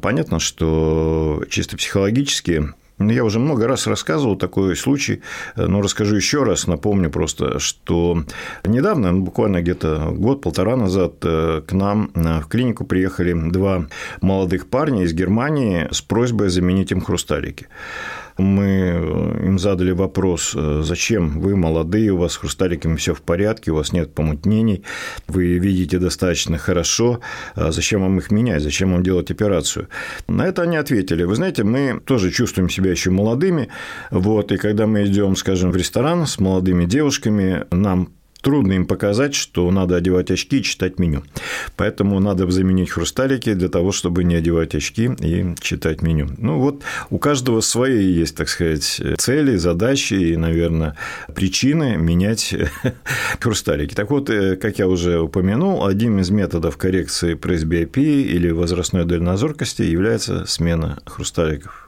понятно, 0.00 0.38
что 0.38 1.42
чисто 1.48 1.76
психологически 1.76 2.74
ну, 2.98 3.10
я 3.10 3.24
уже 3.24 3.40
много 3.40 3.66
раз 3.66 3.88
рассказывал 3.88 4.36
такой 4.36 4.76
случай, 4.76 5.20
но 5.56 5.82
расскажу 5.82 6.14
еще 6.14 6.44
раз, 6.44 6.68
напомню 6.68 7.10
просто, 7.10 7.58
что 7.58 8.22
недавно, 8.64 9.10
ну, 9.10 9.22
буквально 9.22 9.62
где-то 9.62 10.12
год-полтора 10.12 10.76
назад, 10.76 11.14
э, 11.22 11.62
к 11.66 11.72
нам 11.72 12.12
в 12.14 12.46
клинику 12.46 12.84
приехали 12.84 13.32
два 13.50 13.86
молодых 14.20 14.68
парня 14.68 15.02
из 15.02 15.12
Германии 15.12 15.88
с 15.90 16.02
просьбой 16.02 16.50
заменить 16.50 16.92
им 16.92 17.00
хрусталики 17.00 17.66
мы 18.38 18.64
э, 18.64 19.46
им 19.46 19.58
задали 19.58 19.92
вопрос, 19.92 20.54
э, 20.56 20.82
зачем 20.82 21.40
вы 21.40 21.56
молодые, 21.56 22.10
у 22.10 22.18
вас 22.18 22.32
с 22.32 22.36
хрусталиками 22.36 22.96
все 22.96 23.14
в 23.14 23.22
порядке, 23.22 23.70
у 23.70 23.76
вас 23.76 23.92
нет 23.92 24.14
помутнений, 24.14 24.82
вы 25.28 25.58
видите 25.58 25.98
достаточно 25.98 26.58
хорошо, 26.58 27.20
а 27.54 27.70
зачем 27.72 28.02
вам 28.02 28.18
их 28.18 28.30
менять, 28.30 28.62
зачем 28.62 28.92
вам 28.92 29.02
делать 29.02 29.30
операцию? 29.30 29.88
На 30.28 30.46
это 30.46 30.62
они 30.62 30.76
ответили, 30.76 31.24
вы 31.24 31.36
знаете, 31.36 31.64
мы 31.64 32.00
тоже 32.04 32.30
чувствуем 32.30 32.68
себя 32.68 32.90
еще 32.90 33.10
молодыми, 33.10 33.68
вот, 34.10 34.52
и 34.52 34.56
когда 34.56 34.86
мы 34.86 35.04
идем, 35.04 35.36
скажем, 35.36 35.70
в 35.70 35.76
ресторан 35.76 36.26
с 36.26 36.38
молодыми 36.38 36.84
девушками, 36.84 37.66
нам 37.70 38.10
трудно 38.44 38.74
им 38.74 38.86
показать, 38.86 39.34
что 39.34 39.68
надо 39.70 39.96
одевать 39.96 40.30
очки 40.30 40.58
и 40.58 40.62
читать 40.62 40.98
меню. 40.98 41.24
Поэтому 41.76 42.20
надо 42.20 42.48
заменить 42.50 42.90
хрусталики 42.90 43.54
для 43.54 43.68
того, 43.68 43.90
чтобы 43.90 44.22
не 44.22 44.36
одевать 44.36 44.74
очки 44.74 45.10
и 45.20 45.54
читать 45.60 46.02
меню. 46.02 46.28
Ну 46.38 46.60
вот 46.60 46.82
у 47.10 47.18
каждого 47.18 47.62
свои 47.62 48.04
есть, 48.04 48.36
так 48.36 48.48
сказать, 48.48 49.00
цели, 49.16 49.56
задачи 49.56 50.14
и, 50.14 50.36
наверное, 50.36 50.94
причины 51.34 51.96
менять 51.96 52.54
хрусталики. 53.40 53.94
Так 53.94 54.10
вот, 54.10 54.28
э, 54.28 54.56
как 54.56 54.78
я 54.78 54.88
уже 54.88 55.18
упомянул, 55.20 55.86
одним 55.86 56.18
из 56.18 56.30
методов 56.30 56.76
коррекции 56.76 57.34
пресбиопии 57.34 58.22
или 58.22 58.50
возрастной 58.50 59.06
дальнозоркости 59.06 59.82
является 59.82 60.44
смена 60.46 60.98
хрусталиков. 61.06 61.83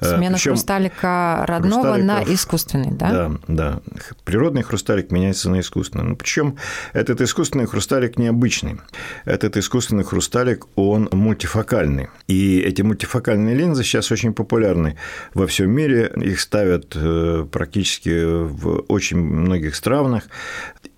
Э, 0.00 0.16
Смена 0.16 0.36
Причем 0.36 0.52
хрусталика 0.52 1.44
родного 1.46 1.96
на 1.96 2.22
искусственный, 2.22 2.90
да? 2.90 3.10
Да, 3.10 3.32
да. 3.48 3.80
Природный 4.24 4.62
хрусталик 4.62 5.10
меняется 5.10 5.50
на 5.50 5.60
искусственный. 5.60 6.04
Ну, 6.04 6.16
причем 6.16 6.56
этот 6.92 7.20
искусственный 7.20 7.66
хрусталик 7.66 8.18
необычный. 8.18 8.80
Этот 9.24 9.56
искусственный 9.56 10.04
хрусталик, 10.04 10.66
он 10.76 11.08
мультифокальный. 11.12 12.08
И 12.28 12.60
эти 12.60 12.82
мультифокальные 12.82 13.54
линзы 13.54 13.84
сейчас 13.84 14.10
очень 14.10 14.32
популярны 14.32 14.96
во 15.34 15.46
всем 15.46 15.70
мире. 15.70 16.12
Их 16.16 16.40
ставят 16.40 16.92
э, 16.94 17.46
практически 17.50 18.44
в 18.44 18.84
очень 18.88 19.18
многих 19.18 19.74
странах. 19.74 20.24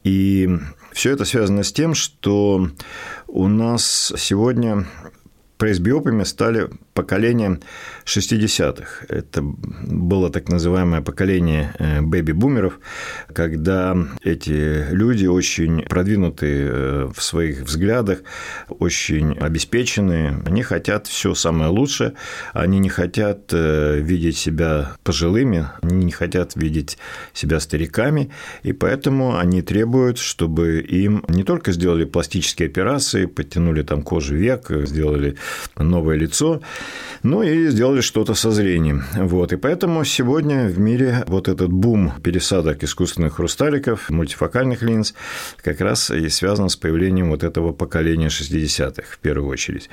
И 0.04 0.48
все 0.92 1.12
это 1.12 1.24
связано 1.24 1.62
с 1.62 1.72
тем, 1.72 1.94
что 1.94 2.68
у 3.26 3.48
нас 3.48 4.12
сегодня 4.16 4.86
пресбиопами 5.56 6.24
стали 6.24 6.68
поколением 6.94 7.60
60-х. 8.06 9.06
Это 9.08 9.42
было 9.42 10.30
так 10.30 10.48
называемое 10.48 11.00
поколение 11.02 11.74
э, 11.78 12.00
бэби-бумеров, 12.00 12.78
когда 13.32 13.96
эти 14.22 14.86
люди 14.90 15.26
очень 15.26 15.82
продвинутые 15.82 16.68
э, 16.70 17.10
в 17.14 17.22
своих 17.22 17.62
взглядах, 17.62 18.20
очень 18.68 19.36
обеспеченные, 19.38 20.40
они 20.46 20.62
хотят 20.62 21.08
все 21.08 21.34
самое 21.34 21.70
лучшее, 21.70 22.14
они 22.52 22.78
не 22.78 22.88
хотят 22.88 23.52
э, 23.52 23.98
видеть 24.00 24.38
себя 24.38 24.92
пожилыми, 25.02 25.66
они 25.82 26.04
не 26.04 26.12
хотят 26.12 26.54
видеть 26.54 26.96
себя 27.32 27.58
стариками, 27.58 28.30
и 28.62 28.72
поэтому 28.72 29.36
они 29.36 29.62
требуют, 29.62 30.18
чтобы 30.18 30.78
им 30.80 31.24
не 31.28 31.42
только 31.42 31.72
сделали 31.72 32.04
пластические 32.04 32.68
операции, 32.68 33.26
подтянули 33.26 33.82
там 33.82 34.02
кожу 34.02 34.36
век, 34.36 34.70
сделали 34.70 35.36
новое 35.76 36.16
лицо, 36.16 36.60
ну 37.22 37.42
и 37.42 37.68
сделали 37.68 38.00
что-то 38.00 38.34
со 38.34 38.50
зрением. 38.50 39.04
Вот. 39.14 39.52
И 39.52 39.56
поэтому 39.56 40.04
сегодня 40.04 40.66
в 40.66 40.78
мире 40.78 41.24
вот 41.26 41.48
этот 41.48 41.72
бум 41.72 42.12
пересадок 42.22 42.84
искусственных 42.84 43.36
хрусталиков, 43.36 44.10
мультифокальных 44.10 44.82
линз, 44.82 45.14
как 45.62 45.80
раз 45.80 46.10
и 46.10 46.28
связан 46.28 46.68
с 46.68 46.76
появлением 46.76 47.30
вот 47.30 47.42
этого 47.44 47.72
поколения 47.72 48.28
60-х 48.28 49.02
в 49.10 49.18
первую 49.18 49.50
очередь. 49.50 49.88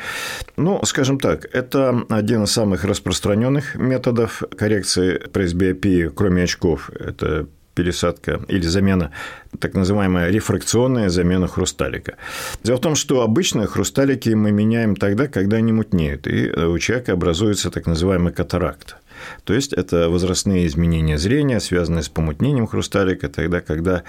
Ну, 0.57 0.81
скажем 0.83 1.19
так, 1.19 1.47
это 1.53 2.03
один 2.09 2.43
из 2.43 2.51
самых 2.51 2.83
распространенных 2.83 3.75
методов 3.75 4.43
коррекции 4.57 5.17
пресбиопии, 5.17 6.11
кроме 6.13 6.43
очков. 6.43 6.89
Это 6.99 7.47
пересадка 7.73 8.41
или 8.47 8.65
замена, 8.67 9.11
так 9.59 9.73
называемая 9.73 10.29
рефракционная 10.29 11.09
замена 11.09 11.47
хрусталика. 11.47 12.15
Дело 12.63 12.77
в 12.77 12.81
том, 12.81 12.95
что 12.95 13.21
обычно 13.21 13.67
хрусталики 13.67 14.29
мы 14.29 14.51
меняем 14.51 14.95
тогда, 14.95 15.27
когда 15.27 15.57
они 15.57 15.71
мутнеют, 15.71 16.27
и 16.27 16.49
у 16.51 16.77
человека 16.79 17.13
образуется 17.13 17.71
так 17.71 17.87
называемый 17.87 18.33
катаракт. 18.33 18.97
То 19.43 19.53
есть 19.53 19.73
это 19.73 20.09
возрастные 20.09 20.65
изменения 20.67 21.17
зрения, 21.17 21.59
связанные 21.59 22.03
с 22.03 22.09
помутнением 22.09 22.67
хрусталика, 22.67 23.29
тогда, 23.29 23.61
когда 23.61 24.03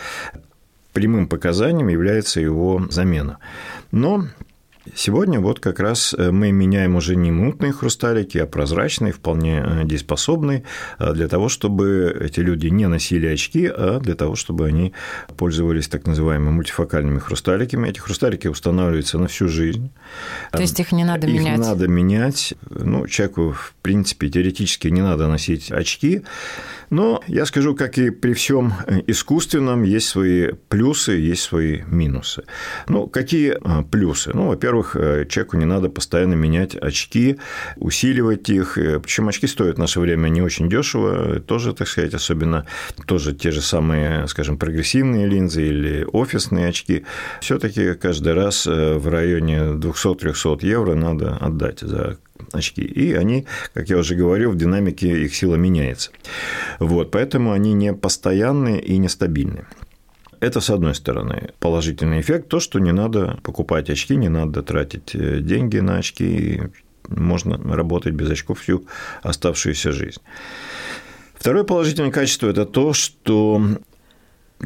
прямым 0.93 1.29
показанием 1.29 1.89
является 1.89 2.41
его 2.41 2.87
замена. 2.91 3.39
Но 3.91 4.27
Сегодня 4.97 5.39
вот 5.39 5.61
как 5.61 5.79
раз 5.79 6.13
э, 6.13 6.33
мы 6.33 6.51
меняем 6.51 6.97
уже 6.97 7.15
не 7.15 7.31
мутные 7.31 7.73
хрусталики, 7.73 8.39
а 8.39 8.47
прозрачные, 8.47 9.13
вполне 9.13 9.63
э, 9.65 9.85
дееспособные, 9.85 10.65
э, 10.99 11.13
для 11.13 11.29
того, 11.29 11.49
чтобы 11.49 12.17
эти 12.21 12.41
люди 12.41 12.67
не 12.67 12.89
носили 12.89 13.29
очки, 13.29 13.67
а 13.67 14.01
для 14.01 14.17
того, 14.17 14.35
чтобы 14.35 14.67
они 14.67 14.93
пользовались 15.37 15.87
так 15.87 16.07
называемыми 16.07 16.51
мультифокальными 16.51 17.21
хрусталиками. 17.21 17.89
Эти 17.89 18.01
хрусталики 18.01 18.49
устанавливаются 18.49 19.19
на 19.19 19.29
всю 19.29 19.47
жизнь. 19.47 19.91
То 20.51 20.61
есть 20.61 20.79
их 20.81 20.91
не 20.91 21.05
надо 21.05 21.29
их 21.29 21.35
менять? 21.35 21.61
Их 21.61 21.65
надо 21.65 21.87
менять. 21.87 22.55
Ну, 22.69 23.07
человеку, 23.07 23.53
в 23.53 23.75
принципе, 23.83 24.29
теоретически 24.29 24.89
не 24.89 25.03
надо 25.03 25.29
носить 25.29 25.71
очки, 25.71 26.23
но 26.93 27.23
я 27.27 27.47
скажу, 27.47 27.75
как 27.75 27.97
и 27.97 28.11
при 28.11 28.35
всем 28.35 28.75
искусственном, 29.07 29.83
есть 29.83 30.09
свои 30.09 30.53
плюсы, 30.69 31.13
есть 31.13 31.43
свои 31.43 31.81
минусы. 31.87 32.45
Ну, 32.87 33.07
какие 33.07 33.57
плюсы? 33.91 34.33
Ну, 34.35 34.49
во-первых, 34.49 34.95
э, 34.95 35.25
человеку 35.27 35.57
не 35.57 35.65
надо 35.65 35.89
постоянно 35.89 36.35
менять 36.35 36.77
очки, 36.77 37.39
усиливать 37.77 38.51
их. 38.51 38.77
Э, 38.77 39.01
Причем 39.01 39.29
очки 39.29 39.47
стоят 39.47 39.77
в 39.77 39.79
наше 39.79 40.01
время 40.01 40.29
не 40.29 40.43
очень 40.43 40.69
дешево, 40.69 41.41
тоже, 41.41 41.73
так 41.73 41.89
сказать, 41.89 42.13
особенно 42.13 42.67
тоже 43.07 43.33
те 43.33 43.53
же 43.53 43.63
самые, 43.63 44.29
скажем, 44.29 44.59
прогрессивные 44.59 45.27
линзы 45.27 45.67
или 45.67 46.07
офисные 46.13 46.69
очки. 46.69 47.07
все 47.41 47.59
таки 47.59 47.95
каждый 47.95 48.35
раз 48.35 48.67
э, 48.67 48.99
в 48.99 49.09
районе 49.09 49.79
200-300 49.79 50.59
евро 50.67 50.95
надо 50.95 51.39
отдать 51.41 51.81
за 51.81 52.19
очки. 52.53 52.83
И 52.83 53.13
они, 53.13 53.47
как 53.75 53.89
я 53.89 53.99
уже 53.99 54.15
говорил, 54.15 54.51
в 54.51 54.57
динамике 54.57 55.25
их 55.25 55.35
сила 55.35 55.57
меняется. 55.57 56.11
Вот, 56.79 57.11
поэтому 57.11 57.53
они 57.53 57.73
не 57.73 57.95
постоянные 57.95 58.81
и 58.81 58.99
нестабильные. 58.99 59.67
Это, 60.41 60.61
с 60.61 60.71
одной 60.71 60.95
стороны, 60.95 61.51
положительный 61.61 62.21
эффект, 62.21 62.49
то, 62.49 62.59
что 62.59 62.81
не 62.81 62.93
надо 62.93 63.39
покупать 63.45 63.91
очки, 63.91 64.17
не 64.17 64.29
надо 64.29 64.63
тратить 64.63 65.15
э, 65.15 65.39
деньги 65.41 65.79
на 65.79 65.99
очки, 65.99 66.63
можно 67.09 67.57
работать 67.77 68.15
без 68.15 68.31
очков 68.31 68.61
всю 68.61 68.85
оставшуюся 69.23 69.93
жизнь. 69.93 70.21
Второе 71.35 71.65
положительное 71.65 72.11
качество– 72.11 72.47
это 72.49 72.67
то, 72.67 72.93
что 72.93 73.61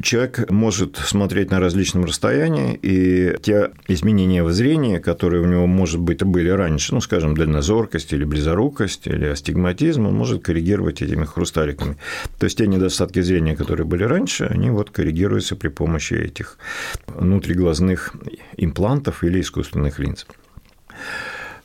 человек 0.03 0.51
может 0.51 0.97
смотреть 0.97 1.51
на 1.51 1.61
различном 1.61 2.05
расстоянии, 2.05 2.79
и 2.83 3.37
те 3.43 3.71
изменения 3.89 4.43
в 4.43 4.53
зрении, 4.53 4.99
которые 4.99 5.43
у 5.43 5.47
него, 5.47 5.67
может 5.67 6.01
быть, 6.01 6.23
были 6.23 6.49
раньше, 6.49 6.95
ну, 6.95 7.01
скажем, 7.01 7.37
дальнозоркость 7.37 8.13
или 8.13 8.25
близорукость, 8.25 9.07
или 9.07 9.27
астигматизм, 9.27 10.07
он 10.07 10.15
может 10.15 10.43
коррегировать 10.43 11.03
этими 11.03 11.25
хрусталиками. 11.25 11.97
То 12.39 12.45
есть, 12.45 12.59
те 12.59 12.67
недостатки 12.67 13.21
зрения, 13.21 13.57
которые 13.57 13.87
были 13.87 14.05
раньше, 14.05 14.45
они 14.45 14.71
вот 14.71 14.91
коррегируются 14.91 15.57
при 15.57 15.69
помощи 15.69 16.15
этих 16.15 16.59
внутриглазных 17.07 18.15
имплантов 18.57 19.25
или 19.25 19.41
искусственных 19.41 19.99
линз. 19.99 20.27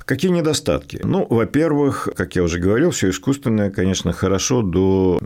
Какие 0.06 0.32
недостатки? 0.32 1.00
Ну, 1.04 1.26
во-первых, 1.30 2.10
как 2.16 2.36
я 2.36 2.44
уже 2.44 2.60
говорил, 2.60 2.92
все 2.92 3.10
искусственное, 3.10 3.72
конечно, 3.72 4.14
хорошо 4.14 4.62
до 4.62 5.20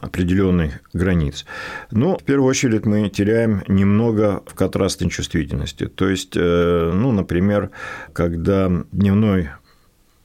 определенных 0.00 0.80
границ. 0.92 1.44
Но 1.90 2.16
в 2.18 2.22
первую 2.22 2.48
очередь 2.48 2.86
мы 2.86 3.08
теряем 3.08 3.62
немного 3.68 4.42
в 4.46 4.54
контрастной 4.54 5.10
чувствительности. 5.10 5.86
То 5.86 6.08
есть, 6.08 6.36
э, 6.36 6.92
ну, 6.94 7.12
например, 7.12 7.70
когда 8.12 8.70
дневной 8.92 9.50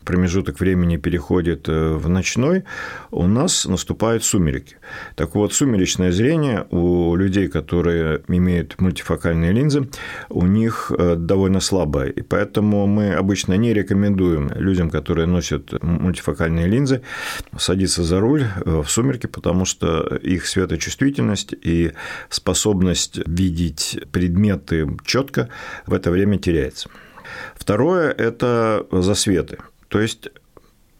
промежуток 0.07 0.61
времени 0.61 0.95
переходит 0.95 1.67
э, 1.67 1.93
в 1.93 2.07
ночной, 2.07 2.63
у 3.11 3.27
нас 3.27 3.65
наступают 3.65 4.23
сумерки. 4.23 4.77
Так 5.15 5.35
вот, 5.35 5.53
сумеречное 5.53 6.13
зрение 6.13 6.65
у 6.71 7.13
людей, 7.17 7.49
которые 7.49 8.21
имеют 8.29 8.79
мультифокальные 8.79 9.51
линзы, 9.51 9.89
у 10.29 10.45
них 10.45 10.93
э, 10.97 11.15
довольно 11.17 11.59
слабое. 11.59 12.09
И 12.09 12.21
поэтому 12.21 12.87
мы 12.87 13.13
обычно 13.13 13.57
не 13.57 13.73
рекомендуем 13.73 14.49
людям, 14.55 14.89
которые 14.89 15.27
носят 15.27 15.83
мультифокальные 15.83 16.67
линзы, 16.67 17.01
садиться 17.57 18.03
за 18.03 18.21
руль 18.21 18.43
э, 18.43 18.81
в 18.81 18.89
сумерки, 18.89 19.27
потому 19.27 19.65
что 19.65 20.15
их 20.23 20.47
светочувствительность 20.47 21.53
и 21.65 21.91
способность 22.29 23.19
видеть 23.27 23.99
предметы 24.13 24.87
четко 25.03 25.49
в 25.85 25.93
это 25.93 26.11
время 26.11 26.37
теряется. 26.37 26.89
Второе– 27.55 28.11
это 28.17 28.85
засветы. 28.91 29.57
То 29.87 30.01
есть 30.01 30.29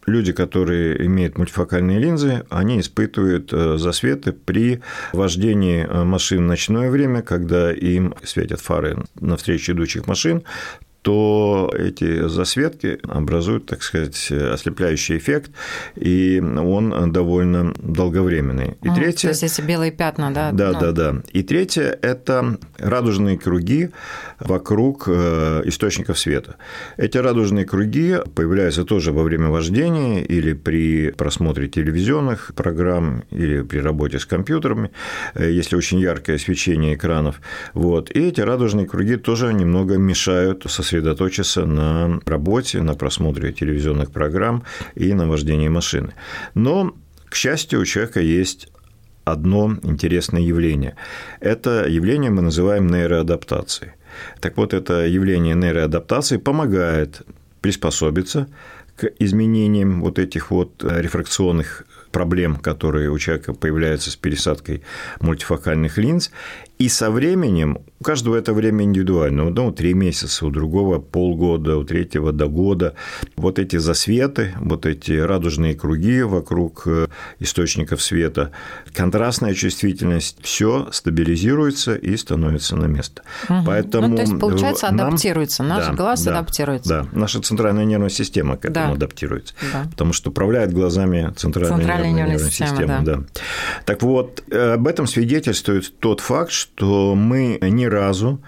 люди, 0.06 0.32
которые 0.32 1.06
имеют 1.06 1.38
мультифокальные 1.38 2.00
линзы, 2.00 2.46
они 2.50 2.80
испытывают 2.80 3.52
э, 3.52 3.78
засветы 3.78 4.32
при 4.32 4.82
вождении 5.14 5.86
э, 5.86 6.04
машин 6.04 6.40
в 6.46 6.48
ночное 6.48 6.90
время, 6.90 7.22
когда 7.22 7.72
им 7.72 8.16
светят 8.24 8.62
фары 8.62 9.04
навстречу 9.20 9.74
идущих 9.74 10.08
машин, 10.08 10.44
то 11.08 11.72
эти 11.74 12.28
засветки 12.28 13.00
образуют, 13.08 13.66
так 13.66 13.82
сказать, 13.82 14.30
ослепляющий 14.30 15.16
эффект, 15.16 15.52
и 15.96 16.42
он 16.42 17.14
довольно 17.14 17.74
долговременный. 17.78 18.76
И 18.82 18.88
mm, 18.90 18.96
третье... 18.96 19.22
То 19.22 19.28
есть 19.30 19.44
эти 19.44 19.62
белые 19.66 19.94
пятна, 19.94 20.34
да? 20.34 20.52
Да, 20.52 20.74
ну. 20.74 20.80
да, 20.82 20.92
да. 20.92 21.22
И 21.32 21.44
третье– 21.44 21.98
это 22.02 22.58
радужные 22.78 23.38
круги 23.38 23.92
вокруг 24.42 25.06
э, 25.08 25.62
источников 25.64 26.20
света. 26.20 26.58
Эти 26.98 27.18
радужные 27.18 27.64
круги 27.64 28.18
появляются 28.36 28.84
тоже 28.84 29.14
во 29.14 29.24
время 29.24 29.48
вождения 29.48 30.22
или 30.22 30.52
при 30.52 31.12
просмотре 31.12 31.70
телевизионных 31.70 32.52
программ 32.54 33.24
или 33.32 33.62
при 33.62 33.78
работе 33.78 34.20
с 34.20 34.26
компьютерами, 34.26 34.92
э, 35.36 35.52
если 35.52 35.78
очень 35.78 36.00
яркое 36.00 36.38
свечение 36.38 36.96
экранов. 36.96 37.40
Вот. 37.74 38.12
И 38.12 38.28
эти 38.28 38.42
радужные 38.42 38.88
круги 38.88 39.16
тоже 39.16 39.54
немного 39.54 39.98
мешают 39.98 40.66
сосредоточиться 40.68 40.97
сосредоточиться 40.98 41.66
на 41.66 42.20
работе, 42.26 42.82
на 42.82 42.96
просмотре 42.96 43.52
телевизионных 43.54 44.12
программ 44.12 44.64
и 44.96 45.14
на 45.14 45.28
вождении 45.28 45.70
машины. 45.70 46.14
Но, 46.56 46.96
к 47.30 47.36
счастью, 47.36 47.82
у 47.82 47.86
человека 47.86 48.20
есть 48.20 48.70
одно 49.26 49.78
интересное 49.84 50.42
явление. 50.42 50.96
Это 51.40 51.86
явление 51.88 52.32
мы 52.32 52.42
называем 52.42 52.88
нейроадаптацией. 52.88 53.92
Так 54.40 54.58
вот, 54.58 54.74
это 54.74 55.06
явление 55.06 55.56
нейроадаптации 55.56 56.38
помогает 56.38 57.22
приспособиться 57.62 58.48
к 58.96 59.12
изменениям 59.20 60.02
вот 60.02 60.18
этих 60.18 60.50
вот 60.50 60.84
рефракционных 60.84 61.86
проблем, 62.12 62.56
которые 62.56 63.12
у 63.12 63.20
человека 63.20 63.54
появляются 63.54 64.10
с 64.10 64.16
пересадкой 64.16 64.82
мультифокальных 65.20 66.00
линз, 66.00 66.32
и 66.78 66.90
со 66.90 67.10
временем, 67.10 67.80
у 68.00 68.04
каждого 68.04 68.36
это 68.36 68.54
время 68.54 68.84
индивидуально, 68.84 69.46
у 69.46 69.48
одного 69.48 69.72
три 69.72 69.96
месяца, 69.96 70.46
у 70.46 70.52
другого 70.52 71.00
полгода, 71.00 71.78
у 71.78 71.84
третьего 71.84 72.32
до 72.32 72.48
года, 72.48 72.94
вот 73.36 73.58
эти 73.58 73.78
засветы, 73.78 74.54
вот 74.60 74.86
эти 74.86 75.14
радужные 75.14 75.74
круги 75.74 76.22
вокруг 76.22 76.84
э, 76.86 77.08
источников 77.40 78.04
света, 78.04 78.52
контрастная 78.94 79.56
чувствительность, 79.56 80.38
все 80.42 80.90
стабилизируется 80.92 81.96
и 81.96 82.16
становится 82.16 82.76
на 82.76 82.86
место. 82.86 83.24
Угу. 83.50 83.64
Поэтому 83.66 84.10
ну, 84.10 84.16
то 84.16 84.22
есть, 84.22 84.40
получается, 84.40 84.92
нам... 84.92 85.08
адаптируется, 85.08 85.64
наш 85.64 85.88
да, 85.88 85.94
глаз 85.94 86.24
да, 86.24 86.38
адаптируется. 86.38 86.90
Да, 86.90 87.20
наша 87.20 87.42
центральная 87.42 87.86
нервная 87.86 88.10
система 88.10 88.56
к 88.58 88.66
этому 88.66 88.90
да. 88.90 88.92
адаптируется, 88.94 89.56
да. 89.74 89.88
потому 89.90 90.14
что 90.14 90.30
управляет 90.30 90.72
глазами 90.72 91.34
центральная, 91.36 91.78
центральная 91.78 92.10
нервная, 92.12 92.34
нервная 92.34 92.50
система. 92.50 92.70
система 92.70 93.02
да. 93.02 93.16
Да. 93.16 93.24
Так 93.86 94.04
вот, 94.04 94.44
э, 94.52 94.74
об 94.74 94.88
этом 94.88 95.08
свидетельствует 95.08 95.98
тот 96.00 96.20
факт, 96.20 96.52
что 96.52 96.67
что 96.76 97.16
мы 97.16 97.58
ни 97.62 97.86
разу 97.86 98.42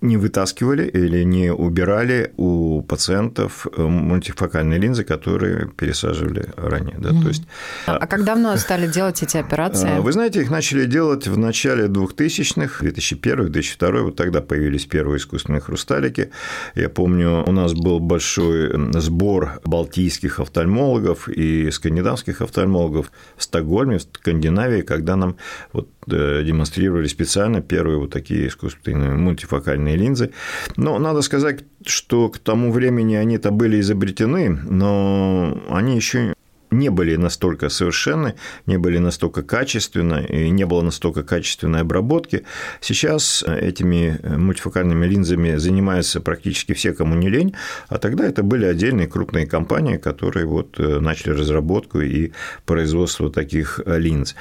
не 0.00 0.16
вытаскивали 0.16 0.86
или 0.86 1.24
не 1.24 1.52
убирали 1.52 2.32
у 2.36 2.82
пациентов 2.82 3.66
э, 3.66 3.82
мультифокальные 3.82 4.78
линзы, 4.78 5.02
которые 5.02 5.68
пересаживали 5.68 6.50
ранее. 6.56 6.96
Да? 6.98 7.10
Mm-hmm. 7.10 7.22
То 7.22 7.28
есть, 7.28 7.42
а 7.86 8.06
как 8.06 8.24
давно 8.24 8.56
стали 8.58 8.86
делать 8.86 9.22
эти 9.24 9.36
операции? 9.36 9.88
А, 9.88 10.00
вы 10.00 10.12
знаете, 10.12 10.40
их 10.40 10.50
начали 10.50 10.84
делать 10.84 11.26
в 11.26 11.36
начале 11.36 11.86
2000-х, 11.86 12.86
2001-2002, 12.86 14.00
вот 14.02 14.16
тогда 14.16 14.40
появились 14.40 14.86
первые 14.86 15.18
искусственные 15.18 15.60
хрусталики. 15.60 16.30
Я 16.76 16.88
помню, 16.88 17.44
у 17.44 17.52
нас 17.52 17.74
был 17.74 17.98
большой 17.98 18.72
сбор 19.00 19.60
балтийских 19.64 20.38
офтальмологов 20.38 21.28
и 21.28 21.72
скандинавских 21.72 22.40
офтальмологов 22.40 23.10
в 23.36 23.42
Стокгольме, 23.42 23.98
в 23.98 24.02
Скандинавии, 24.02 24.82
когда 24.82 25.16
нам 25.16 25.36
вот 25.72 25.88
Э, 26.10 26.42
демонстрировали 26.42 27.06
специально 27.06 27.60
первые 27.60 27.98
вот 27.98 28.10
такие 28.10 28.48
искусственные 28.48 29.10
мультифокальные 29.10 29.87
линзы. 29.96 30.30
Но 30.76 30.98
надо 30.98 31.22
сказать, 31.22 31.64
что 31.86 32.28
к 32.28 32.38
тому 32.38 32.72
времени 32.72 33.14
они-то 33.14 33.50
были 33.50 33.80
изобретены, 33.80 34.48
но 34.48 35.60
они 35.70 35.96
еще 35.96 36.34
не 36.70 36.90
были 36.90 37.16
настолько 37.16 37.68
совершенны, 37.68 38.34
не 38.66 38.78
были 38.78 38.98
настолько 38.98 39.42
качественны, 39.42 40.26
и 40.28 40.50
не 40.50 40.66
было 40.66 40.82
настолько 40.82 41.22
качественной 41.22 41.80
обработки. 41.80 42.44
Сейчас 42.80 43.42
этими 43.42 44.20
мультифокальными 44.36 45.06
линзами 45.06 45.56
занимаются 45.56 46.20
практически 46.20 46.74
все, 46.74 46.92
кому 46.92 47.14
не 47.14 47.28
лень, 47.28 47.54
а 47.88 47.98
тогда 47.98 48.26
это 48.26 48.42
были 48.42 48.66
отдельные 48.66 49.06
крупные 49.06 49.46
компании, 49.46 49.96
которые 49.96 50.46
вот 50.46 50.78
э, 50.78 51.00
начали 51.00 51.32
разработку 51.32 52.00
и 52.00 52.32
производство 52.66 53.30
таких 53.30 53.80
линз. 53.86 54.34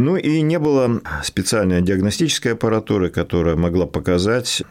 Ну 0.00 0.16
и 0.16 0.40
не 0.40 0.58
было 0.58 1.02
специальной 1.22 1.82
диагностической 1.82 2.52
аппаратуры, 2.52 3.10
которая 3.10 3.54
могла 3.54 3.84
показать, 3.84 4.62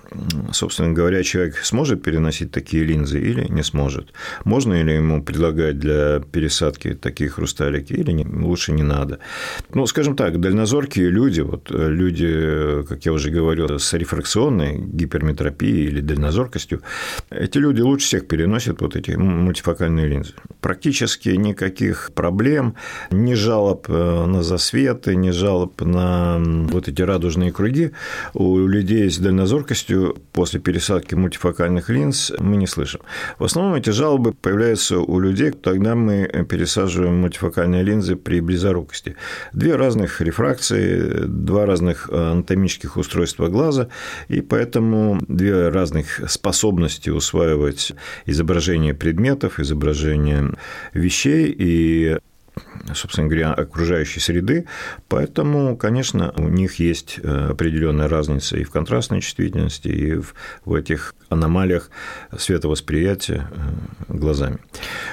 собственно 0.52 0.92
говоря, 0.92 1.22
человек 1.22 1.58
сможет 1.58 2.02
переносить 2.02 2.52
такие 2.52 2.84
линзы 2.84 3.20
или 3.20 3.46
не 3.48 3.62
сможет. 3.62 4.12
Можно 4.44 4.82
ли 4.82 4.96
ему 4.96 5.22
предлагать 5.22 5.78
для 5.78 6.20
пересадки 6.20 6.96
такие 6.96 7.30
хрусталики 7.30 7.94
или 7.94 8.12
не, 8.12 8.26
лучше 8.26 8.72
не 8.72 8.82
надо. 8.82 9.20
Ну, 9.72 9.86
скажем 9.86 10.16
так, 10.16 10.40
дальнозоркие 10.40 11.12
люди, 11.12 11.42
вот 11.42 11.70
люди, 11.70 12.84
как 12.90 13.06
я 13.06 13.14
уже 13.14 13.30
говорил, 13.30 13.78
с 13.78 13.94
рефракционной 13.94 14.80
гиперметропией 14.80 15.90
или 15.90 16.02
дальнозоркостью, 16.02 16.82
эти 17.30 17.60
люди 17.60 17.82
лучше 17.82 18.08
всех 18.08 18.28
переносят 18.28 18.82
вот 18.82 18.96
эти 18.96 19.12
мультифокальные 19.12 20.08
линзы. 20.08 20.34
Практически 20.60 21.30
никаких 21.30 22.14
проблем, 22.16 22.74
ни 23.12 23.36
жалоб 23.36 23.86
э, 23.90 24.26
на 24.26 24.42
засветы, 24.42 25.19
ни 25.20 25.32
жалоб 25.32 25.82
на 25.82 26.38
вот 26.40 26.88
эти 26.88 27.02
радужные 27.02 27.52
круги 27.52 27.92
у 28.34 28.58
людей 28.58 29.10
с 29.10 29.18
дальнозоркостью 29.18 30.18
после 30.34 30.60
пересадки 30.60 31.16
мультифокальных 31.16 31.90
линз 31.90 32.32
мы 32.40 32.58
не 32.58 32.68
слышим. 32.68 33.02
В 33.38 33.44
основном 33.44 33.76
эти 33.76 33.90
жалобы 33.90 34.34
появляются 34.34 35.00
у 35.00 35.20
людей, 35.20 35.52
когда 35.52 35.96
мы 35.96 36.46
пересаживаем 36.50 37.22
мультифокальные 37.22 37.84
линзы 37.84 38.16
при 38.16 38.40
близорукости. 38.40 39.16
Две 39.54 39.76
разных 39.76 40.22
рефракции, 40.22 41.26
два 41.26 41.66
разных 41.66 42.10
анатомических 42.10 42.98
устройства 42.98 43.48
глаза, 43.48 43.90
и 44.28 44.42
поэтому 44.42 45.20
две 45.28 45.70
разных 45.70 46.30
способности 46.30 47.10
усваивать 47.10 47.94
изображение 48.26 48.94
предметов, 48.94 49.60
изображение 49.60 50.54
вещей, 50.94 51.54
и 51.58 52.18
собственно 52.94 53.28
говоря, 53.28 53.54
окружающей 53.54 54.20
среды. 54.20 54.66
Поэтому, 55.08 55.78
конечно, 55.78 56.34
у 56.38 56.48
них 56.48 56.80
есть 56.80 57.20
э, 57.22 57.50
определенная 57.52 58.08
разница 58.08 58.58
и 58.58 58.64
в 58.64 58.72
контрастной 58.72 59.22
чувствительности, 59.22 59.88
и 59.88 60.16
в 60.66 60.74
этих 60.74 61.16
аномалиях 61.30 61.90
световосприятия 62.38 63.50
э, 63.52 64.14
глазами. 64.14 64.60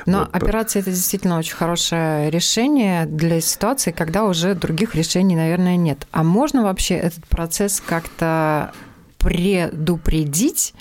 Но 0.07 0.21
вот. 0.21 0.35
операция– 0.35 0.81
это 0.83 0.91
действительно 0.91 1.39
очень 1.39 1.55
хорошее 1.55 2.31
решение 2.31 3.07
для 3.07 3.41
ситуации, 3.41 3.91
когда 3.91 4.25
уже 4.25 4.55
других 4.55 4.95
решений, 4.95 5.37
наверное, 5.37 5.77
нет. 5.77 6.07
А 6.13 6.23
можно 6.23 6.63
вообще 6.63 6.95
этот 6.95 7.27
процесс 7.27 7.83
как-то 7.85 8.73
предупредить, 9.19 10.75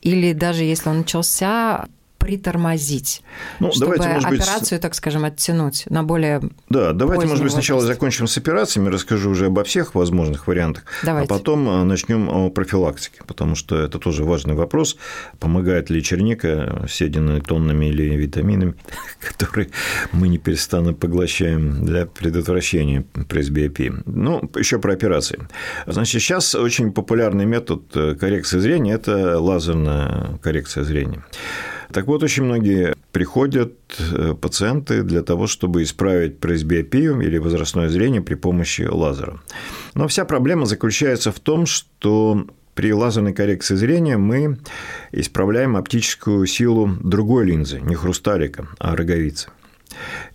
или 0.00 0.32
даже 0.32 0.64
если 0.64 0.88
он 0.88 0.98
начался, 0.98 1.86
притормозить, 2.22 3.22
ну, 3.60 3.72
чтобы 3.72 3.96
давайте, 3.96 4.26
операцию, 4.26 4.76
быть... 4.76 4.80
так 4.80 4.94
скажем, 4.94 5.24
оттянуть 5.24 5.84
на 5.90 6.04
более 6.04 6.40
Да, 6.68 6.92
давайте, 6.92 7.26
может 7.26 7.42
быть, 7.42 7.52
сначала 7.52 7.80
закончим 7.80 8.26
с 8.26 8.38
операциями, 8.38 8.88
расскажу 8.88 9.30
уже 9.30 9.46
обо 9.46 9.64
всех 9.64 9.94
возможных 9.94 10.46
вариантах, 10.46 10.84
а 11.02 11.06
давайте. 11.06 11.32
а 11.32 11.36
потом 11.36 11.68
э, 11.68 11.84
начнем 11.84 12.28
о 12.28 12.50
профилактике, 12.50 13.22
потому 13.26 13.56
что 13.56 13.76
это 13.76 13.98
тоже 13.98 14.24
важный 14.24 14.54
вопрос, 14.54 14.96
помогает 15.40 15.90
ли 15.90 16.02
черника, 16.02 16.86
съеденная 16.88 17.40
тоннами 17.40 17.86
или 17.86 18.14
витаминами, 18.14 18.74
которые 19.20 19.70
мы 20.12 20.28
не 20.28 20.38
перестанно 20.38 20.94
поглощаем 20.94 21.84
для 21.84 22.06
предотвращения 22.06 23.04
пресбиопии. 23.28 23.92
Ну, 24.06 24.48
еще 24.56 24.78
про 24.78 24.92
операции. 24.92 25.40
Значит, 25.86 26.22
сейчас 26.22 26.54
очень 26.54 26.92
популярный 26.92 27.46
метод 27.46 27.82
э, 27.94 28.14
коррекции 28.14 28.58
зрения– 28.60 28.92
это 28.94 29.40
лазерная 29.40 30.38
коррекция 30.42 30.84
зрения. 30.84 31.24
Так 31.92 32.06
вот, 32.06 32.22
очень 32.22 32.44
многие 32.44 32.94
приходят 33.12 33.74
э, 33.98 34.34
пациенты 34.40 35.02
для 35.02 35.22
того, 35.22 35.46
чтобы 35.46 35.82
исправить 35.82 36.38
пресбиопию 36.38 37.20
или 37.20 37.38
возрастное 37.38 37.88
зрение 37.88 38.22
при 38.22 38.34
помощи 38.34 38.82
лазера. 38.82 39.40
Но 39.94 40.08
вся 40.08 40.24
проблема 40.24 40.66
заключается 40.66 41.32
в 41.32 41.40
том, 41.40 41.66
что 41.66 42.46
при 42.74 42.92
лазерной 42.92 43.34
коррекции 43.34 43.74
зрения 43.74 44.16
мы 44.16 44.58
исправляем 45.12 45.76
оптическую 45.76 46.46
силу 46.46 46.90
другой 47.02 47.44
линзы, 47.44 47.80
не 47.80 47.94
хрусталика, 47.94 48.68
а 48.78 48.96
роговицы. 48.96 49.50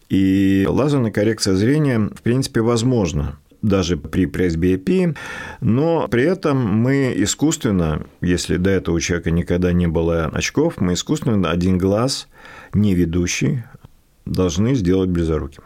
И 0.09 0.65
лазерная 0.69 1.11
коррекция 1.11 1.55
зрения, 1.55 1.99
в 1.99 2.21
принципе, 2.21 2.61
возможна 2.61 3.37
даже 3.61 3.97
при 3.97 4.25
пресбиопии, 4.25 5.15
но 5.61 6.07
при 6.07 6.23
этом 6.23 6.57
мы 6.57 7.13
искусственно, 7.15 8.05
если 8.21 8.57
до 8.57 8.69
этого 8.69 8.95
у 8.95 8.99
человека 8.99 9.31
никогда 9.31 9.73
не 9.73 9.87
было 9.87 10.25
очков, 10.25 10.75
мы 10.79 10.93
искусственно 10.93 11.49
один 11.49 11.77
глаз, 11.77 12.27
не 12.73 12.93
ведущий, 12.93 13.63
должны 14.25 14.75
сделать 14.75 15.09
близоруким. 15.09 15.63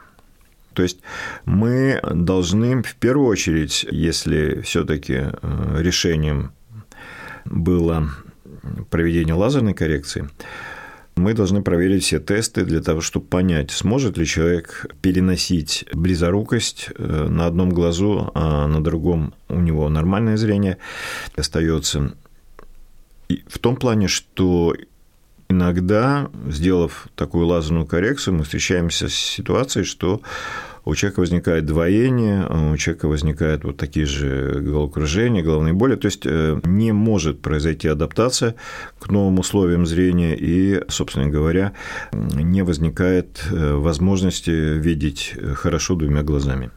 То 0.74 0.84
есть 0.84 1.00
мы 1.46 2.00
должны 2.14 2.82
в 2.82 2.96
первую 2.96 3.28
очередь, 3.28 3.86
если 3.90 4.62
все-таки 4.62 5.16
э, 5.16 5.76
решением 5.80 6.54
было 7.46 8.10
проведение 8.90 9.34
лазерной 9.34 9.74
коррекции, 9.74 10.30
мы 11.16 11.34
должны 11.34 11.62
проверить 11.62 12.04
все 12.04 12.20
тесты 12.20 12.66
для 12.66 12.82
того, 12.82 13.02
чтобы 13.02 13.26
понять, 13.26 13.72
сможет 13.72 14.18
ли 14.18 14.26
человек 14.26 14.88
переносить 15.02 15.86
близорукость 15.94 16.90
э, 16.98 17.28
на 17.30 17.46
одном 17.46 17.70
глазу, 17.70 18.32
а 18.34 18.68
на 18.68 18.84
другом 18.84 19.34
у 19.50 19.60
него 19.60 19.90
нормальное 19.90 20.38
зрение 20.38 20.78
остается. 21.36 22.14
И 23.30 23.44
в 23.48 23.60
том 23.60 23.76
плане, 23.76 24.08
что 24.08 24.76
иногда, 25.50 26.30
сделав 26.48 27.08
такую 27.16 27.46
лазерную 27.46 27.86
коррекцию, 27.86 28.36
мы 28.36 28.44
встречаемся 28.44 29.08
с 29.08 29.14
ситуацией, 29.14 29.86
что 29.86 30.22
у 30.86 30.96
человека 30.96 31.20
возникает 31.20 31.66
двоение, 31.66 32.46
у 32.74 32.78
человека 32.78 33.08
возникают 33.08 33.64
вот 33.64 33.78
такие 33.78 34.06
же 34.06 34.60
головокружения, 34.62 35.44
головные 35.44 35.74
боли, 35.74 35.96
то 35.96 36.08
есть 36.08 36.26
э, 36.26 36.60
не 36.64 36.92
может 36.92 37.42
произойти 37.42 37.88
адаптация 37.88 38.56
к 39.00 39.10
новым 39.10 39.40
условиям 39.40 39.86
зрения 39.86 40.36
и, 40.36 40.82
собственно 40.88 41.28
говоря, 41.30 41.74
не 42.12 42.64
возникает 42.64 43.44
э, 43.52 43.74
возможности 43.74 44.52
видеть 44.52 45.36
хорошо 45.56 45.96
двумя 45.96 46.24
глазами. 46.24 46.72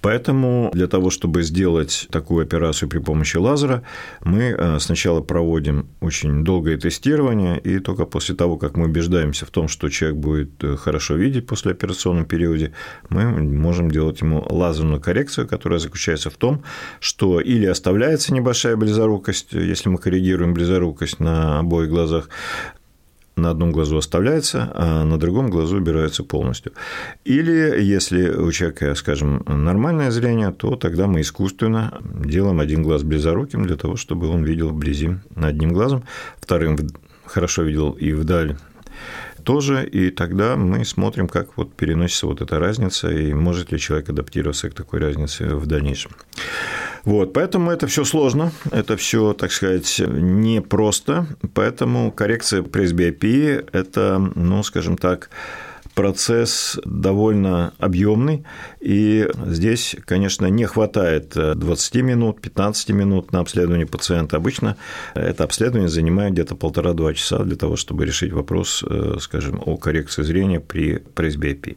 Поэтому 0.00 0.70
для 0.72 0.86
того, 0.86 1.10
чтобы 1.10 1.42
сделать 1.42 2.08
такую 2.10 2.44
операцию 2.44 2.88
при 2.88 2.98
помощи 2.98 3.36
лазера, 3.36 3.82
мы 4.24 4.54
э, 4.56 4.78
сначала 4.80 5.20
проводим 5.20 5.86
очень 6.00 6.44
долгое 6.44 6.76
тестирование, 6.76 7.58
и 7.58 7.78
только 7.78 8.06
после 8.06 8.34
того, 8.34 8.56
как 8.56 8.76
мы 8.76 8.86
убеждаемся 8.86 9.46
в 9.46 9.50
том, 9.50 9.68
что 9.68 9.88
человек 9.88 10.18
будет 10.18 10.64
э, 10.64 10.76
хорошо 10.76 11.14
видеть 11.14 11.46
после 11.46 11.72
операционном 11.72 12.24
периоде, 12.24 12.72
мы 13.08 13.24
можем 13.24 13.90
делать 13.90 14.20
ему 14.20 14.46
лазерную 14.48 15.00
коррекцию, 15.00 15.48
которая 15.48 15.78
заключается 15.78 16.30
в 16.30 16.36
том, 16.36 16.62
что 17.00 17.40
или 17.40 17.66
оставляется 17.66 18.34
небольшая 18.34 18.76
близорукость, 18.76 19.52
если 19.52 19.88
мы 19.88 19.98
коррегируем 19.98 20.54
близорукость 20.54 21.20
на 21.20 21.58
обоих 21.60 21.90
глазах, 21.90 22.28
на 23.40 23.50
одном 23.50 23.72
глазу 23.72 23.96
оставляется, 23.96 24.70
а 24.74 25.04
на 25.04 25.18
другом 25.18 25.50
глазу 25.50 25.76
убирается 25.76 26.24
полностью. 26.24 26.72
Или 27.24 27.82
если 27.82 28.30
у 28.30 28.50
человека, 28.52 28.94
скажем, 28.94 29.42
нормальное 29.46 30.10
зрение, 30.10 30.52
то 30.52 30.76
тогда 30.76 31.06
мы 31.06 31.20
искусственно 31.20 31.98
делаем 32.02 32.60
один 32.60 32.82
глаз 32.82 33.02
близоруким 33.02 33.64
для 33.66 33.76
того, 33.76 33.96
чтобы 33.96 34.28
он 34.28 34.44
видел 34.44 34.68
вблизи 34.68 35.16
одним 35.36 35.72
глазом, 35.72 36.04
вторым 36.40 36.78
хорошо 37.24 37.62
видел 37.62 37.92
и 37.92 38.12
вдаль 38.12 38.56
тоже, 39.44 39.86
и 39.86 40.10
тогда 40.10 40.56
мы 40.56 40.84
смотрим, 40.84 41.28
как 41.28 41.56
вот 41.56 41.74
переносится 41.74 42.26
вот 42.26 42.40
эта 42.40 42.58
разница, 42.58 43.10
и 43.10 43.32
может 43.32 43.72
ли 43.72 43.78
человек 43.78 44.10
адаптироваться 44.10 44.68
к 44.70 44.74
такой 44.74 45.00
разнице 45.00 45.54
в 45.56 45.66
дальнейшем. 45.66 46.12
Вот, 47.04 47.32
поэтому 47.32 47.70
это 47.70 47.86
все 47.86 48.04
сложно, 48.04 48.52
это 48.70 48.96
все, 48.96 49.32
так 49.32 49.52
сказать, 49.52 50.00
непросто, 50.06 51.26
поэтому 51.54 52.12
коррекция 52.12 52.62
пресбиопии– 52.62 53.64
это, 53.72 54.18
ну, 54.34 54.62
скажем 54.62 54.96
так, 54.96 55.30
процесс 55.94 56.78
довольно 56.84 57.74
объемный, 57.78 58.44
и 58.80 59.28
здесь, 59.46 59.96
конечно, 60.04 60.46
не 60.46 60.64
хватает 60.66 61.34
20 61.34 61.94
минут, 61.96 62.40
15 62.40 62.90
минут 62.90 63.32
на 63.32 63.40
обследование 63.40 63.86
пациента. 63.86 64.36
Обычно 64.36 64.76
это 65.14 65.44
обследование 65.44 65.88
занимает 65.88 66.32
где-то 66.32 66.54
полтора-два 66.54 67.14
часа 67.14 67.40
для 67.40 67.56
того, 67.56 67.76
чтобы 67.76 68.06
решить 68.06 68.32
вопрос, 68.32 68.84
э, 68.88 69.16
скажем, 69.20 69.62
о 69.64 69.76
коррекции 69.76 70.22
зрения 70.22 70.60
при 70.60 70.98
пресбиопии. 70.98 71.76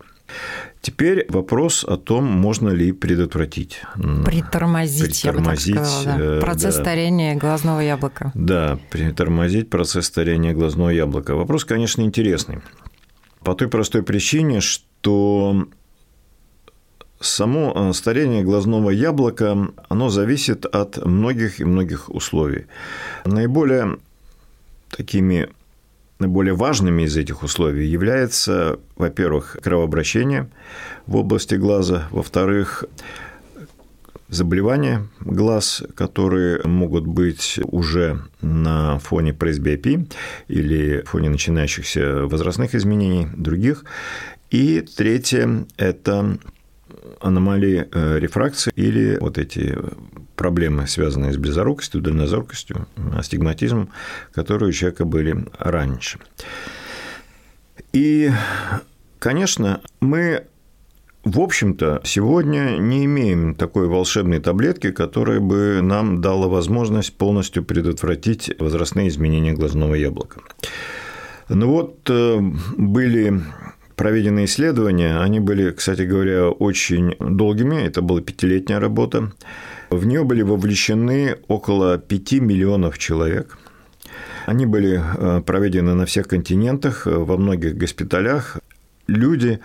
Теперь 0.81 1.25
вопрос 1.29 1.85
о 1.85 1.97
том, 1.97 2.25
можно 2.25 2.69
ли 2.69 2.91
предотвратить. 2.91 3.81
Притормозить, 4.25 5.21
притормозить 5.21 5.23
я 5.23 5.33
бы 5.33 5.43
так 5.43 5.59
сказала, 5.59 6.03
да. 6.05 6.17
Э, 6.19 6.39
процесс 6.41 6.75
да. 6.75 6.81
старения 6.81 7.35
глазного 7.35 7.79
яблока. 7.79 8.31
Да, 8.35 8.77
притормозить 8.89 9.69
процесс 9.69 10.07
старения 10.07 10.53
глазного 10.53 10.89
яблока. 10.89 11.35
Вопрос, 11.35 11.63
конечно, 11.63 12.01
интересный. 12.01 12.59
По 13.43 13.55
той 13.55 13.69
простой 13.69 14.03
причине, 14.03 14.59
что 14.59 15.67
само 17.21 17.73
э, 17.73 17.93
старение 17.93 18.43
глазного 18.43 18.89
яблока, 18.89 19.69
оно 19.89 20.09
зависит 20.09 20.65
от 20.65 20.97
многих 21.05 21.61
и 21.61 21.65
многих 21.65 22.09
условий. 22.09 22.65
Наиболее 23.25 23.97
такими 24.89 25.49
наиболее 26.19 26.53
важными 26.53 27.03
из 27.03 27.17
этих 27.17 27.43
условий 27.43 27.87
является, 27.87 28.79
во-первых, 28.95 29.57
кровообращение 29.61 30.49
в 31.07 31.15
области 31.15 31.55
глаза, 31.55 32.07
во-вторых, 32.11 32.85
заболевания 34.29 35.07
глаз, 35.19 35.83
которые 35.95 36.61
могут 36.63 37.05
быть 37.05 37.59
уже 37.65 38.21
на 38.41 38.99
фоне 38.99 39.33
пресбиопии 39.33 40.07
или 40.47 41.03
фоне 41.05 41.29
начинающихся 41.29 42.25
возрастных 42.25 42.75
изменений 42.75 43.27
других. 43.35 43.85
И 44.49 44.81
третье– 44.81 45.65
это 45.77 46.37
аномалии 47.21 47.87
э, 47.91 48.19
рефракции 48.19 48.71
или 48.75 49.17
вот 49.19 49.37
эти 49.37 49.77
проблемы, 50.35 50.87
связанные 50.87 51.33
с 51.33 51.37
близорукостью, 51.37 52.01
дальнозоркостью, 52.01 52.87
астигматизмом, 53.15 53.89
которые 54.33 54.69
у 54.69 54.71
человека 54.71 55.05
были 55.05 55.45
раньше. 55.59 56.19
И, 57.91 58.31
конечно, 59.19 59.81
мы 59.99 60.45
в 61.23 61.39
общем-то, 61.39 62.01
сегодня 62.03 62.77
не 62.77 63.05
имеем 63.05 63.55
такой 63.55 63.87
волшебной 63.87 64.39
таблетки, 64.39 64.91
которая 64.91 65.39
бы 65.39 65.79
нам 65.81 66.19
дала 66.19 66.49
возможность 66.49 67.13
полностью 67.13 67.63
предотвратить 67.63 68.51
возрастные 68.59 69.07
изменения 69.07 69.53
глазного 69.53 69.95
яблока. 69.95 70.41
Ну 71.47 71.69
вот 71.69 72.09
э, 72.09 72.39
были 72.75 73.41
проведены 73.95 74.45
исследования, 74.45 75.19
они 75.19 75.39
были, 75.39 75.71
кстати 75.71 76.01
говоря, 76.01 76.49
очень 76.49 77.15
долгими, 77.19 77.75
это 77.75 78.01
была 78.01 78.19
пятилетняя 78.19 78.79
работа. 78.79 79.31
В 79.97 80.05
нее 80.05 80.23
были 80.23 80.41
вовлечены 80.41 81.37
около 81.47 81.97
5 81.97 82.33
миллионов 82.33 82.97
человек. 82.97 83.57
Они 84.45 84.65
были 84.65 85.01
э, 85.01 85.41
проведены 85.41 85.93
на 85.93 86.05
всех 86.05 86.27
континентах, 86.27 87.05
во 87.05 87.37
многих 87.37 87.77
госпиталях. 87.77 88.57
Люди 89.07 89.59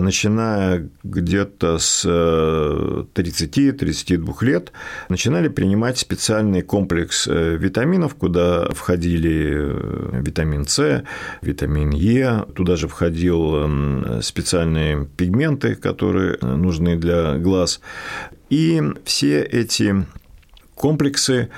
начиная 0.00 0.88
где-то 1.04 1.78
с 1.78 2.04
30-32 2.04 4.34
э, 4.40 4.44
лет, 4.44 4.72
начинали 5.08 5.46
принимать 5.48 5.98
специальный 5.98 6.62
комплекс 6.62 7.28
э, 7.28 7.56
витаминов, 7.56 8.14
куда 8.14 8.68
входили 8.70 9.50
э, 9.52 10.20
витамин 10.22 10.66
С, 10.66 11.04
витамин 11.42 11.90
Е, 11.90 12.46
туда 12.54 12.76
же 12.76 12.88
входил 12.88 14.20
специальные 14.22 15.06
пигменты, 15.16 15.74
которые 15.74 16.38
нужны 16.40 16.96
для 16.96 17.36
глаз. 17.38 17.80
И 18.50 18.82
все 19.04 19.42
эти 19.42 20.04
комплексы 20.74 21.50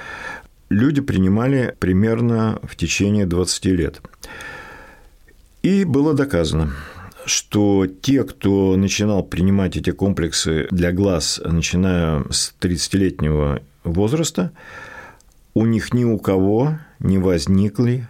люди 0.68 1.00
принимали 1.00 1.74
примерно 1.78 2.60
в 2.62 2.76
течение 2.76 3.26
20 3.26 3.64
лет. 3.66 4.00
И 5.62 5.84
было 5.84 6.12
доказано, 6.12 6.72
что 7.24 7.86
те, 7.86 8.24
кто 8.24 8.76
начинал 8.76 9.22
принимать 9.22 9.76
эти 9.76 9.90
комплексы 9.90 10.66
для 10.70 10.92
глаз, 10.92 11.40
начиная 11.44 12.24
с 12.30 12.54
30-летнего 12.60 13.62
возраста, 13.84 14.52
у 15.54 15.66
них 15.66 15.94
ни 15.94 16.04
у 16.04 16.18
кого 16.18 16.78
не 16.98 17.18
возникли 17.18 18.06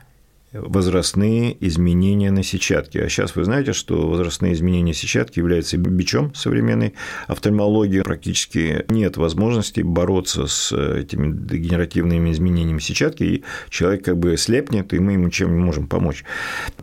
возрастные 0.53 1.57
изменения 1.67 2.31
на 2.31 2.43
сетчатке. 2.43 3.03
А 3.03 3.09
сейчас 3.09 3.35
вы 3.37 3.45
знаете, 3.45 3.73
что 3.73 4.09
возрастные 4.09 4.53
изменения 4.53 4.93
сетчатки 4.93 5.38
являются 5.38 5.79
бичом 5.79 6.35
современной 6.35 6.95
офтальмологии. 7.27 8.03
Практически 8.03 8.85
нет 8.88 9.17
возможности 9.17 9.81
бороться 9.81 10.47
с 10.47 10.73
этими 10.73 11.33
дегенеративными 11.33 12.33
изменениями 12.33 12.81
сетчатки, 12.81 13.23
и 13.23 13.45
человек 13.71 14.05
как 14.05 14.19
бы 14.19 14.37
слепнет, 14.37 14.93
и 14.93 14.99
мы 14.99 15.12
ему 15.12 15.31
чем 15.31 15.57
не 15.57 15.62
можем 15.62 15.87
помочь. 15.87 16.25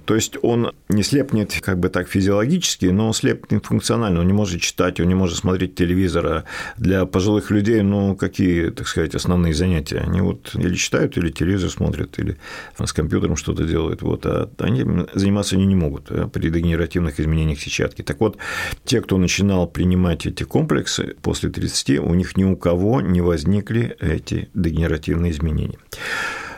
То 0.06 0.16
есть 0.16 0.38
он 0.42 0.72
не 0.90 1.04
слепнет 1.04 1.54
как 1.62 1.80
бы 1.80 1.90
так 1.90 2.08
физиологически, 2.10 2.88
но 2.88 3.08
он 3.08 3.14
слепнет 3.14 3.66
функционально, 3.66 4.22
он 4.22 4.28
не 4.28 4.34
может 4.34 4.62
читать, 4.62 5.00
он 5.00 5.08
не 5.08 5.16
может 5.16 5.38
смотреть 5.38 5.76
телевизора. 5.76 6.46
Для 6.78 7.06
пожилых 7.06 7.52
людей, 7.52 7.82
ну, 7.82 8.16
какие, 8.16 8.70
так 8.72 8.88
сказать, 8.88 9.14
основные 9.14 9.54
занятия? 9.54 10.00
Они 10.00 10.22
вот 10.22 10.56
или 10.56 10.74
читают, 10.76 11.18
или 11.18 11.30
телевизор 11.30 11.70
смотрят, 11.70 12.18
или 12.18 12.38
с 12.84 12.94
компьютером 12.94 13.36
что-то 13.36 13.59
что-то 13.60 13.72
делают, 13.72 14.02
вот, 14.02 14.26
а 14.26 14.50
они 14.60 14.86
заниматься 15.14 15.56
они 15.56 15.66
не 15.66 15.76
могут 15.76 16.12
э, 16.12 16.28
при 16.28 16.50
дегенеративных 16.50 17.20
изменениях 17.20 17.60
сетчатки. 17.60 18.02
Так 18.02 18.20
вот, 18.20 18.38
те, 18.86 19.02
кто 19.02 19.18
начинал 19.18 19.68
принимать 19.68 20.26
эти 20.26 20.44
комплексы 20.44 21.16
после 21.22 21.50
30, 21.50 22.00
у 22.00 22.14
них 22.14 22.38
ни 22.38 22.44
у 22.44 22.56
кого 22.56 23.02
не 23.02 23.22
возникли 23.22 23.98
эти 24.00 24.50
дегенеративные 24.54 25.32
изменения. 25.32 25.78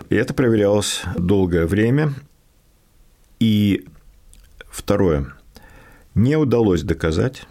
И 0.09 0.15
это 0.15 0.33
проверялось 0.33 1.01
долгое 1.17 1.65
время. 1.65 2.13
И 3.39 3.85
второе, 4.69 5.33
не 6.13 6.35
удалось 6.35 6.83
доказать, 6.83 7.43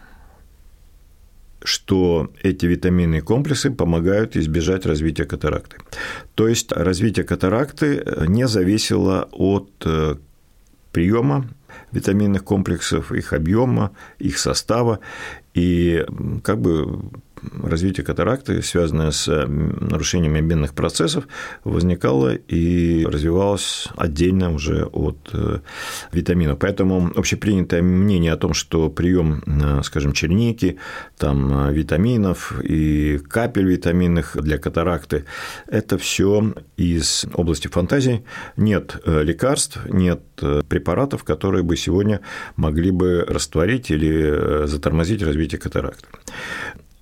что 1.62 2.33
эти 2.42 2.66
витаминные 2.66 3.23
комплексы 3.23 3.70
помогают 3.70 4.37
избежать 4.37 4.87
развития 4.87 5.25
катаракты. 5.25 5.77
То 6.35 6.49
есть 6.49 6.73
развитие 6.73 7.25
катаракты 7.25 8.05
не 8.27 8.46
зависело 8.49 9.29
от 9.33 9.70
э, 9.85 10.16
приема 10.92 11.46
витаминных 11.92 12.44
комплексов, 12.44 13.12
их 13.12 13.33
объема, 13.33 13.90
их 14.18 14.38
состава. 14.38 15.01
И 15.55 16.05
как 16.42 16.61
бы 16.61 17.01
развитие 17.62 18.05
катаракты, 18.05 18.62
связанное 18.62 19.11
с 19.11 19.26
нарушением 19.46 20.37
обменных 20.37 20.74
процессов, 20.74 21.26
возникало 21.64 22.35
и 22.35 23.05
развивалось 23.05 23.88
отдельно 23.96 24.53
уже 24.53 24.85
от 24.85 25.31
э, 25.33 25.59
витаминов. 26.12 26.59
Поэтому 26.59 27.11
общепринятое 27.14 27.83
мнение 27.83 28.33
о 28.33 28.37
том, 28.37 28.55
что 28.55 28.90
прием, 28.90 29.42
э, 29.46 29.83
скажем, 29.83 30.12
черники, 30.12 30.79
там, 31.16 31.68
э, 31.68 31.72
витаминов 31.72 32.61
и 32.62 33.18
капель 33.18 33.66
витаминных 33.66 34.37
для 34.40 34.59
катаракты– 34.59 35.24
это 35.66 35.98
все 35.98 36.55
из 36.76 37.26
области 37.35 37.68
фантазии. 37.68 38.24
Нет 38.57 38.96
лекарств, 39.07 39.79
нет 39.88 40.20
препаратов, 40.68 41.24
которые 41.24 41.62
бы 41.62 41.76
сегодня 41.76 42.20
могли 42.57 42.90
бы 42.90 43.24
растворить 43.29 43.90
или 43.90 44.66
затормозить 44.66 45.22
развитие 45.22 45.61
катаракты. 45.61 46.07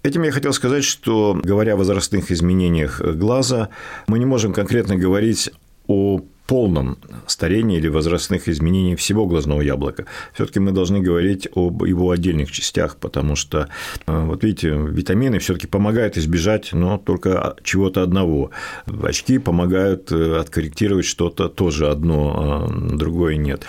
Этим 0.02 0.22
я 0.22 0.30
хотел 0.30 0.52
сказать, 0.52 0.84
что, 0.84 1.38
говоря 1.42 1.74
о 1.74 1.76
возрастных 1.76 2.30
изменениях 2.30 3.00
глаза, 3.00 3.68
мы 4.06 4.18
не 4.18 4.26
можем 4.26 4.52
конкретно 4.52 4.96
говорить 4.96 5.50
о 5.88 6.20
полном 6.48 6.98
старении 7.26 7.76
или 7.76 7.88
возрастных 7.88 8.48
изменениях 8.48 8.98
всего 8.98 9.26
глазного 9.26 9.60
яблока. 9.60 10.06
Все-таки 10.32 10.60
мы 10.60 10.72
должны 10.72 11.00
говорить 11.00 11.46
об 11.54 11.84
его 11.84 12.10
отдельных 12.10 12.50
частях, 12.50 12.96
потому 12.96 13.36
что, 13.36 13.68
э, 14.06 14.24
вот 14.24 14.42
видите, 14.42 14.70
витамины 14.70 15.38
все-таки 15.40 15.66
помогают 15.66 16.16
избежать, 16.16 16.72
но 16.72 16.96
только 16.96 17.54
чего-то 17.62 18.02
одного. 18.02 18.50
Очки 18.86 19.38
помогают 19.38 20.10
э, 20.10 20.38
откорректировать 20.40 21.04
что-то 21.04 21.50
тоже 21.50 21.90
одно, 21.90 22.32
а 22.34 22.96
другое 22.96 23.36
нет. 23.36 23.64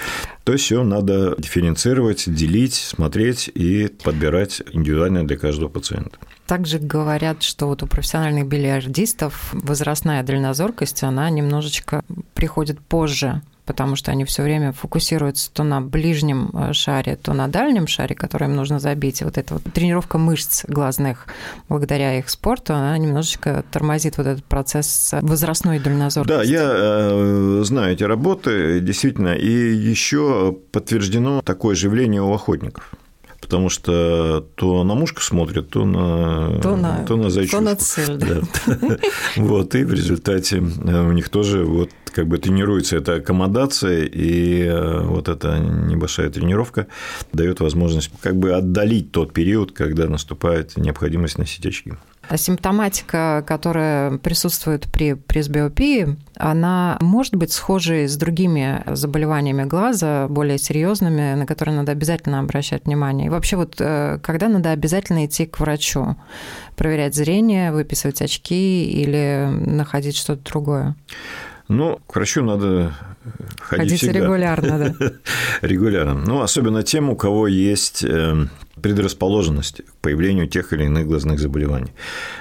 То 0.46 0.54
есть 0.54 0.64
все 0.64 0.82
надо 0.84 1.36
дифференцировать, 1.38 2.34
делить, 2.34 2.76
смотреть 2.76 3.52
и 3.54 3.90
подбирать 4.04 4.62
индивидуально 4.72 5.28
для 5.28 5.38
каждого 5.38 5.68
пациента. 5.68 6.18
Также 6.50 6.80
говорят, 6.80 7.44
что 7.44 7.68
вот 7.68 7.84
у 7.84 7.86
профессиональных 7.86 8.48
бильярдистов 8.48 9.50
возрастная 9.52 10.24
дальнозоркость, 10.24 11.04
она 11.04 11.30
немножечко 11.30 12.04
приходит 12.34 12.80
позже, 12.80 13.44
потому 13.66 13.96
что 13.96 14.10
они 14.10 14.26
все 14.26 14.42
время 14.42 14.72
фокусируются 14.72 15.52
то 15.52 15.64
на 15.64 15.80
ближнем 15.80 16.50
э, 16.54 16.74
шаре, 16.74 17.18
то 17.18 17.34
на 17.34 17.48
дальнем 17.50 17.86
шаре, 17.86 18.16
который 18.16 18.48
им 18.48 18.56
нужно 18.56 18.80
забить. 18.80 19.22
И 19.22 19.26
вот 19.26 19.38
эта 19.38 19.54
вот 19.54 19.64
тренировка 19.72 20.18
мышц 20.18 20.66
глазных, 20.68 21.28
благодаря 21.68 22.18
их 22.18 22.32
спорту, 22.32 22.74
она 22.74 22.98
немножечко 22.98 23.64
тормозит 23.72 24.18
вот 24.18 24.26
этот 24.26 24.44
процесс 24.44 25.14
возрастной 25.22 25.78
дальнозоркости. 25.78 26.36
Да, 26.36 26.42
я 26.42 26.68
э, 26.68 27.62
знаю 27.64 27.94
эти 27.94 28.04
работы, 28.04 28.80
действительно, 28.80 29.36
и 29.36 29.52
еще 29.52 30.58
подтверждено 30.72 31.44
такое 31.44 31.76
же 31.76 31.86
явление 31.86 32.24
у 32.24 32.34
охотников 32.34 32.96
потому 33.42 33.70
что 33.70 34.46
то 34.56 34.84
на 34.84 34.96
мушку 34.96 35.22
смотрят, 35.22 35.70
то 35.70 35.86
на, 35.86 36.60
то 36.62 36.76
на, 36.76 37.06
то 37.06 37.16
на 37.16 37.30
зайчушку. 37.30 37.58
То 37.58 37.64
на 37.64 37.76
цель. 37.76 38.18
Да. 38.18 38.42
Вот, 39.36 39.76
и 39.76 39.84
в 39.84 39.94
результате 39.94 40.58
э, 40.58 41.08
у 41.08 41.12
них 41.12 41.30
тоже 41.30 41.64
вот 41.64 41.90
как 42.14 42.28
бы 42.28 42.38
тренируется 42.38 42.98
эта 42.98 43.16
аккомодация, 43.16 44.04
и 44.04 44.64
э, 44.64 45.02
вот 45.04 45.30
эта 45.30 45.58
небольшая 45.60 46.30
тренировка 46.30 46.88
дает 47.34 47.60
возможность 47.60 48.12
как 48.22 48.36
бы 48.38 48.54
отдалить 48.54 49.12
тот 49.12 49.34
период, 49.34 49.72
когда 49.72 50.08
наступает 50.08 50.78
необходимость 50.78 51.38
носить 51.38 51.66
очки. 51.66 51.94
А 52.30 52.38
симптоматика, 52.38 53.44
которая 53.48 54.20
присутствует 54.20 54.84
при 54.92 55.14
пресбиопии, 55.14 56.16
она 56.36 56.96
может 57.02 57.36
быть 57.36 57.52
схожей 57.52 58.08
с 58.08 58.16
другими 58.18 58.84
заболеваниями 58.86 59.64
глаза, 59.64 60.28
более 60.28 60.60
серьезными, 60.60 61.34
на 61.34 61.48
которые 61.48 61.76
надо 61.76 61.92
обязательно 61.92 62.40
обращать 62.40 62.86
внимание. 62.86 63.28
И 63.28 63.30
вообще 63.30 63.56
вот 63.56 63.78
э, 63.80 64.20
когда 64.22 64.48
надо 64.48 64.70
обязательно 64.70 65.26
идти 65.26 65.48
к 65.48 65.60
врачу, 65.60 66.18
проверять 66.76 67.16
зрение, 67.16 67.72
выписывать 67.72 68.22
очки 68.22 68.88
или 68.88 69.50
находить 69.50 70.16
что-то 70.16 70.44
другое? 70.44 70.96
Ну, 71.68 72.00
к 72.06 72.16
врачу 72.16 72.44
надо 72.44 72.94
ходить 73.60 73.90
Ходить 73.90 74.02
всегда. 74.02 74.20
регулярно, 74.20 74.96
да. 75.00 75.12
регулярно. 75.68 76.14
Ну, 76.14 76.42
особенно 76.42 76.84
тем, 76.84 77.10
у 77.10 77.16
кого 77.16 77.48
есть 77.48 78.06
э, 78.80 78.82
предрасположенности 78.82 79.82
к 79.84 79.94
появлению 80.02 80.48
тех 80.48 80.74
или 80.74 80.86
иных 80.86 81.08
глазных 81.08 81.40
заболеваний. 81.40 81.92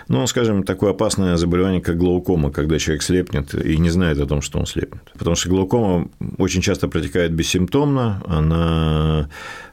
Ну, 0.09 0.27
скажем, 0.27 0.63
такое 0.63 0.91
опасное 0.91 1.37
заболевание, 1.37 1.81
как 1.81 1.99
глаукома, 1.99 2.51
когда 2.51 2.79
человек 2.79 3.03
слепнет 3.03 3.55
и 3.55 3.77
не 3.79 3.91
знает 3.91 4.19
о 4.21 4.27
том, 4.27 4.43
что 4.43 4.59
он 4.59 4.67
слепнет. 4.67 5.03
Потому 5.19 5.37
что 5.37 5.49
глаукома 5.49 6.09
очень 6.39 6.61
часто 6.61 6.89
протекает 6.89 7.33
бессимптомно, 7.33 8.23
она 8.27 9.29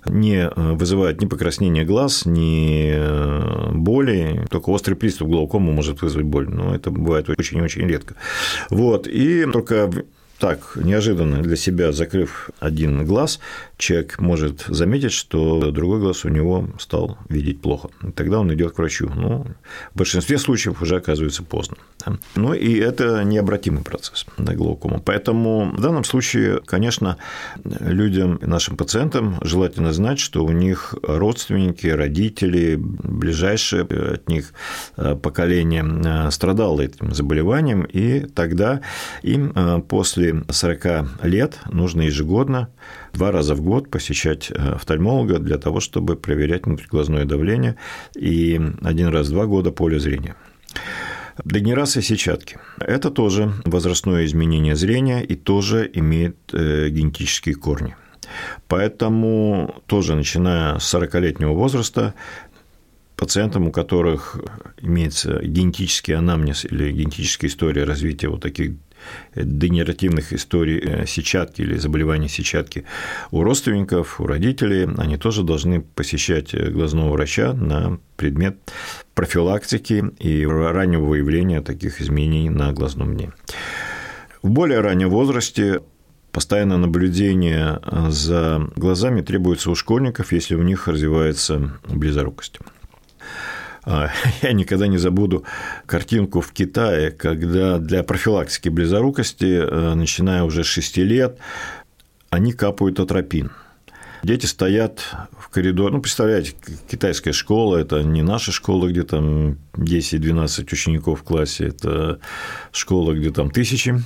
не 0.06 0.50
вызывает 0.56 1.22
ни 1.22 1.26
покраснения 1.26 1.84
глаз, 1.84 2.26
ни 2.26 3.74
боли, 3.74 4.46
только 4.50 4.70
острый 4.70 4.96
приступ 4.96 5.30
глаукомы 5.30 5.72
может 5.72 6.02
вызвать 6.02 6.26
боль, 6.26 6.48
но 6.48 6.76
это 6.76 6.92
бывает 6.92 7.30
очень-очень 7.30 7.88
редко. 7.88 8.16
Вот, 8.70 9.08
и 9.08 9.46
только 9.52 9.90
так, 10.40 10.76
неожиданно 10.76 11.42
для 11.42 11.56
себя 11.56 11.92
закрыв 11.92 12.50
один 12.60 13.06
глаз, 13.06 13.40
человек 13.78 14.20
может 14.20 14.66
заметить, 14.68 15.12
что 15.12 15.72
другой 15.72 16.00
глаз 16.00 16.26
у 16.26 16.30
него 16.30 16.68
стал 16.80 17.18
видеть 17.30 17.62
плохо. 17.62 17.90
Тогда 18.16 18.40
он 18.40 18.54
идет 18.54 18.74
к 18.74 18.78
врачу. 18.78 19.10
Ну, 19.16 19.46
в 19.94 19.98
большинстве 19.98 20.38
случаев 20.38 20.82
уже 20.82 20.98
оказывается 20.98 21.44
поздно. 21.44 21.78
Да? 22.06 22.18
Ну, 22.36 22.54
и 22.54 22.76
это 22.76 23.24
необратимый 23.24 23.84
процесс 23.84 24.26
да, 24.38 24.54
глаукома. 24.54 25.00
Поэтому 25.00 25.72
в 25.72 25.82
данном 25.82 26.04
случае, 26.04 26.62
конечно, 26.66 27.18
людям, 27.64 28.40
нашим 28.42 28.78
пациентам 28.78 29.40
желательно 29.42 29.94
знать, 29.94 30.20
что 30.20 30.44
у 30.44 30.52
них 30.52 30.96
родственники, 31.02 31.88
родители, 31.88 32.76
ближайшие 32.78 33.84
от 33.84 34.30
них 34.30 34.54
э, 34.98 35.16
поколение 35.16 35.86
э, 35.86 36.32
страдало 36.32 36.82
этим 36.82 37.14
заболеванием, 37.14 37.84
и 37.84 38.22
тогда 38.22 38.82
им 39.22 39.52
э, 39.56 39.80
после 40.34 40.44
40 40.50 41.24
лет 41.24 41.60
нужно 41.72 42.04
ежегодно 42.04 42.70
два 43.14 43.32
раза 43.32 43.56
в 43.56 43.62
год 43.62 43.90
посещать 43.90 44.52
э, 44.52 44.74
офтальмолога 44.76 45.40
для 45.40 45.58
того, 45.58 45.80
чтобы 45.80 46.16
проверять 46.16 46.66
внутриглазное 46.66 47.26
давление 47.26 47.76
и 48.16 48.60
один 48.82 49.10
раз 49.10 49.28
в 49.28 49.32
два 49.32 49.46
года 49.46 49.72
поле 49.72 50.00
зрения. 50.00 50.36
Дегенерация 51.44 52.02
сетчатки– 52.02 52.58
это 52.80 53.12
тоже 53.12 53.52
возрастное 53.66 54.26
изменение 54.26 54.76
зрения 54.76 55.22
и 55.22 55.36
тоже 55.36 55.90
имеет 55.94 56.38
э, 56.54 56.90
генетические 56.90 57.56
корни. 57.56 57.96
Поэтому 58.68 59.76
тоже 59.86 60.16
начиная 60.16 60.80
с 60.80 60.96
40-летнего 60.96 61.52
возраста 61.54 62.14
пациентам, 63.16 63.68
у 63.68 63.72
которых 63.72 64.38
имеется 64.82 65.42
генетический 65.44 66.16
анамнез 66.16 66.66
или 66.66 66.92
генетическая 66.92 67.48
история 67.48 67.84
развития 67.84 68.30
вот 68.30 68.42
таких 68.42 68.72
дегенеративных 69.36 70.34
историй 70.34 70.80
э, 70.80 71.06
сетчатки 71.06 71.62
или 71.62 71.78
заболеваний 71.78 72.30
сетчатки 72.30 72.86
у 73.32 73.44
родственников, 73.44 74.20
у 74.20 74.28
родителей, 74.28 74.88
они 74.98 75.18
тоже 75.18 75.44
должны 75.44 75.82
посещать 75.82 76.54
э, 76.54 76.70
глазного 76.70 77.12
врача 77.12 77.54
на 77.54 78.00
предмет 78.18 78.58
профилактики 79.14 80.04
и 80.20 80.46
раннего 80.46 81.06
выявления 81.06 81.62
таких 81.62 82.02
изменений 82.02 82.50
на 82.50 82.72
глазном 82.74 83.16
дне. 83.16 83.32
В 84.42 84.50
более 84.50 84.82
раннем 84.82 85.10
возрасте 85.10 85.82
постоянное 86.32 86.78
наблюдение 86.78 87.80
э, 87.82 88.10
за 88.10 88.70
глазами 88.76 89.22
требуется 89.22 89.72
у 89.72 89.76
школьников, 89.76 90.34
если 90.34 90.56
у 90.56 90.64
них 90.64 90.88
развивается 90.88 91.80
близорукость. 91.88 92.60
А, 93.86 94.10
я 94.42 94.52
никогда 94.52 94.88
не 94.88 94.98
забуду 94.98 95.46
картинку 95.86 96.42
в 96.42 96.52
Китае, 96.52 97.12
когда 97.12 97.78
для 97.78 98.04
профилактики 98.04 98.70
близорукости, 98.70 99.46
э, 99.46 99.94
начиная 99.94 100.44
уже 100.44 100.64
с 100.64 100.68
6 100.68 100.98
лет, 100.98 101.38
они 102.30 102.52
капают 102.52 103.00
атропин. 103.00 103.52
Дети 104.24 104.48
стоят 104.48 105.16
в 105.40 105.50
коридоре. 105.50 105.94
Ну, 105.94 106.02
представляете, 106.02 106.56
китайская 106.90 107.32
школа– 107.32 107.78
это 107.78 108.02
не 108.02 108.24
наша 108.24 108.52
школа, 108.52 108.88
где 108.88 109.04
там 109.04 109.60
10-12 109.74 110.64
учеников 110.74 111.20
в 111.20 111.24
классе, 111.24 111.68
это 111.68 112.20
школа, 112.72 113.14
где 113.14 113.30
там 113.30 113.52
тысячи. 113.52 114.02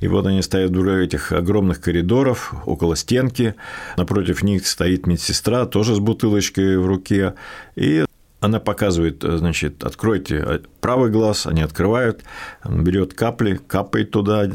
И 0.00 0.08
вот 0.08 0.26
они 0.26 0.40
стоят 0.40 0.70
в 0.70 0.88
этих 0.88 1.32
огромных 1.32 1.82
коридоров, 1.82 2.54
около 2.64 2.96
стенки. 2.96 3.56
Напротив 3.98 4.42
них 4.42 4.66
стоит 4.66 5.06
медсестра, 5.06 5.66
тоже 5.66 5.94
с 5.94 5.98
бутылочкой 5.98 6.78
в 6.78 6.86
руке. 6.86 7.34
И 7.76 8.06
она 8.40 8.60
показывает, 8.60 9.24
э, 9.24 9.36
значит, 9.38 9.84
откройте 9.84 10.36
э, 10.36 10.60
правый 10.80 11.10
глаз, 11.10 11.46
они 11.46 11.62
открывают, 11.62 12.22
берет 12.64 13.14
капли, 13.14 13.56
капает 13.66 14.10
туда 14.10 14.48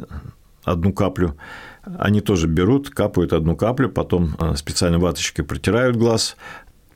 одну 0.63 0.93
каплю, 0.93 1.35
они 1.83 2.21
тоже 2.21 2.47
берут, 2.47 2.89
капают 2.89 3.33
одну 3.33 3.55
каплю, 3.55 3.89
потом 3.89 4.35
э, 4.39 4.55
специальной 4.55 4.99
ваточкой 4.99 5.43
протирают 5.43 5.97
глаз, 5.97 6.37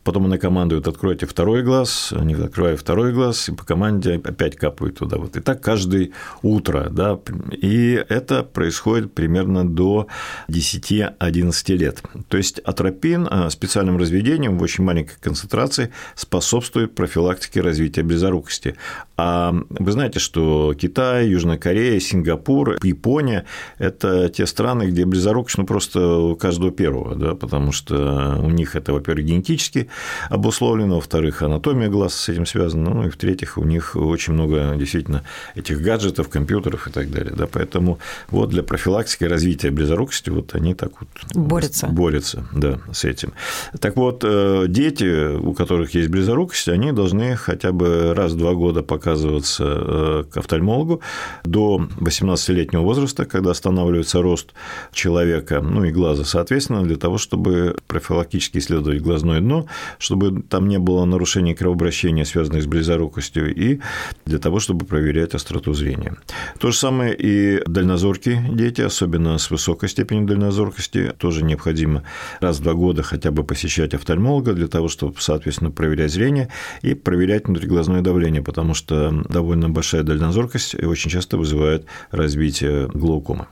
Потом 0.08 0.24
она 0.24 0.38
командует 0.38 0.88
«откройте 0.88 1.26
второй 1.26 1.64
глаз», 1.64 2.14
они 2.18 2.34
открывают 2.34 2.80
второй 2.80 3.12
глаз, 3.12 3.50
и 3.50 3.52
по 3.52 3.66
команде 3.66 4.22
опять 4.24 4.56
капают 4.56 5.00
туда. 5.00 5.18
Вот. 5.18 5.36
И 5.36 5.42
так 5.42 5.62
каждое 5.62 6.12
утро. 6.42 6.88
Да? 6.90 7.20
И 7.52 8.02
это 8.08 8.44
происходит 8.44 9.14
примерно 9.14 9.68
до 9.68 10.08
10-11 10.48 11.76
лет. 11.76 12.04
То 12.30 12.38
есть 12.38 12.60
атропин 12.60 13.28
а, 13.30 13.50
специальным 13.50 13.98
разведением 13.98 14.58
в 14.58 14.62
очень 14.62 14.86
маленькой 14.86 15.18
концентрации 15.20 15.92
способствует 16.16 16.96
профилактике 16.96 17.60
развития 17.60 18.04
близорукости. 18.04 18.78
А 19.18 19.54
вы 19.68 19.92
знаете, 19.92 20.20
что 20.20 20.74
Китай, 20.80 21.28
Южная 21.28 21.58
Корея, 21.58 22.00
Сингапур, 22.00 22.78
Япония– 22.82 23.44
это 23.78 24.30
те 24.30 24.46
страны, 24.46 24.84
где 24.84 25.04
близорукость 25.04 25.58
ну, 25.58 25.66
просто 25.66 26.18
у 26.18 26.36
каждого 26.38 26.72
первого, 26.72 27.14
да, 27.16 27.36
потому 27.36 27.74
что 27.74 28.40
у 28.42 28.50
них 28.50 28.78
это, 28.78 28.94
во-первых, 28.94 29.26
генетически 29.26 29.90
обусловлено, 30.30 30.96
во-вторых, 30.96 31.42
анатомия 31.42 31.90
глаз 31.90 32.14
с 32.16 32.30
этим 32.30 32.46
связана, 32.46 32.90
ну 32.90 33.08
и 33.08 33.10
в-третьих, 33.10 33.58
у 33.58 33.64
них 33.64 33.96
очень 33.96 34.34
много 34.34 34.76
действительно 34.78 35.24
этих 35.56 35.82
гаджетов, 35.82 36.30
компьютеров 36.30 36.88
и 36.88 36.92
так 36.92 37.12
далее. 37.12 37.34
Да, 37.36 37.48
поэтому 37.48 38.00
вот 38.30 38.50
для 38.50 38.64
профилактики 38.64 39.24
развития 39.24 39.72
близорукости 39.72 40.30
вот 40.30 40.56
они 40.56 40.74
так 40.74 40.92
вот 41.00 41.10
борются. 41.36 41.88
борются 41.88 42.46
да, 42.52 42.80
с 42.92 43.06
этим. 43.06 43.34
Так 43.80 43.96
вот, 43.96 44.24
э, 44.24 44.66
дети, 44.68 45.36
у 45.36 45.54
которых 45.54 45.94
есть 45.94 46.10
близорукость, 46.10 46.70
они 46.70 46.92
должны 46.92 47.36
хотя 47.36 47.72
бы 47.72 48.14
раз 48.16 48.34
в 48.34 48.38
два 48.38 48.54
года 48.54 48.84
показываться 48.84 49.64
э, 49.66 50.24
к 50.32 50.38
офтальмологу 50.38 51.02
до 51.44 51.88
18-летнего 52.00 52.82
возраста, 52.82 53.26
когда 53.26 53.52
останавливается 53.52 54.22
рост 54.22 54.54
человека, 54.94 55.62
ну 55.62 55.84
и 55.84 55.92
глаза, 55.92 56.24
соответственно, 56.24 56.84
для 56.84 56.98
того, 56.98 57.18
чтобы 57.18 57.76
профилактически 57.88 58.58
исследовать 58.58 59.02
глазное 59.02 59.40
дно, 59.40 59.68
чтобы 60.00 60.42
там 60.42 60.68
не 60.68 60.80
было 60.80 61.06
нарушений 61.06 61.56
кровообращения, 61.56 62.26
связанных 62.26 62.64
с 62.64 62.66
близорукостью, 62.66 63.54
и 63.54 63.80
для 64.26 64.40
того, 64.40 64.60
чтобы 64.60 64.86
проверять 64.86 65.34
остроту 65.34 65.74
зрения. 65.74 66.16
То 66.60 66.72
же 66.72 66.78
самое 66.78 67.16
и 67.16 67.62
дальнозоркие 67.66 68.44
дети, 68.52 68.82
особенно 68.82 69.38
с 69.38 69.50
высокой 69.52 69.90
степенью 69.90 70.28
дальнозоркости, 70.28 71.14
тоже 71.18 71.44
необходимо 71.44 72.04
раз 72.40 72.60
в 72.60 72.64
два 72.64 72.74
года 72.74 73.04
хотя 73.04 73.32
бы 73.32 73.44
посещать 73.44 73.94
офтальмолога 73.94 74.54
для 74.54 74.68
того, 74.68 74.88
чтобы, 74.88 75.16
соответственно, 75.20 75.72
проверять 75.72 76.12
зрение 76.12 76.50
и 76.82 76.94
проверять 76.94 77.48
внутриглазное 77.48 78.02
давление, 78.02 78.42
потому 78.42 78.74
что 78.74 79.12
довольно 79.30 79.70
большая 79.70 80.04
дальнозоркость 80.04 80.76
очень 80.76 81.12
часто 81.12 81.38
вызывает 81.38 81.86
развитие 82.12 82.88
глаукомы 82.88 83.48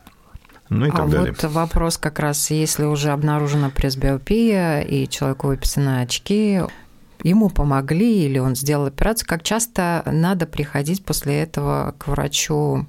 ну 0.69 0.88
и 0.88 0.91
так 0.91 0.99
а 0.99 1.08
далее. 1.08 1.36
вот 1.39 1.51
вопрос 1.51 1.97
как 1.97 2.19
раз, 2.19 2.49
если 2.49 2.86
уже 2.86 3.12
обнаружена 3.12 3.69
пресбиопия 3.69 4.82
и 4.82 5.08
человеку 5.08 5.47
выписаны 5.47 6.01
очки, 6.01 6.62
ему 7.23 7.49
помогли 7.49 8.25
или 8.25 8.39
он 8.39 8.56
сделал 8.56 8.88
операцию, 8.88 9.28
как 9.28 9.43
часто 9.43 10.04
надо 10.06 10.47
приходить 10.47 11.04
после 11.06 11.41
этого 11.41 11.93
к 11.97 12.08
врачу, 12.08 12.86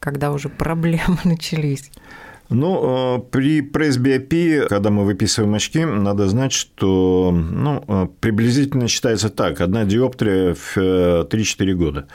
когда 0.00 0.32
уже 0.32 0.48
проблемы 0.50 1.18
начались? 1.24 1.90
Ну, 2.50 3.16
э, 3.16 3.20
при 3.30 3.62
пресбиопии, 3.62 4.66
когда 4.68 4.90
мы 4.90 5.04
выписываем 5.04 5.54
очки, 5.54 5.84
надо 5.84 6.28
знать, 6.28 6.52
что 6.52 7.30
ну, 7.32 7.84
э, 7.88 8.06
приблизительно 8.20 8.86
считается 8.88 9.30
так, 9.30 9.60
одна 9.60 9.84
диоптрия 9.84 10.54
в 10.54 10.76
3-4 10.76 11.70
э, 11.70 11.74
года. 11.74 12.06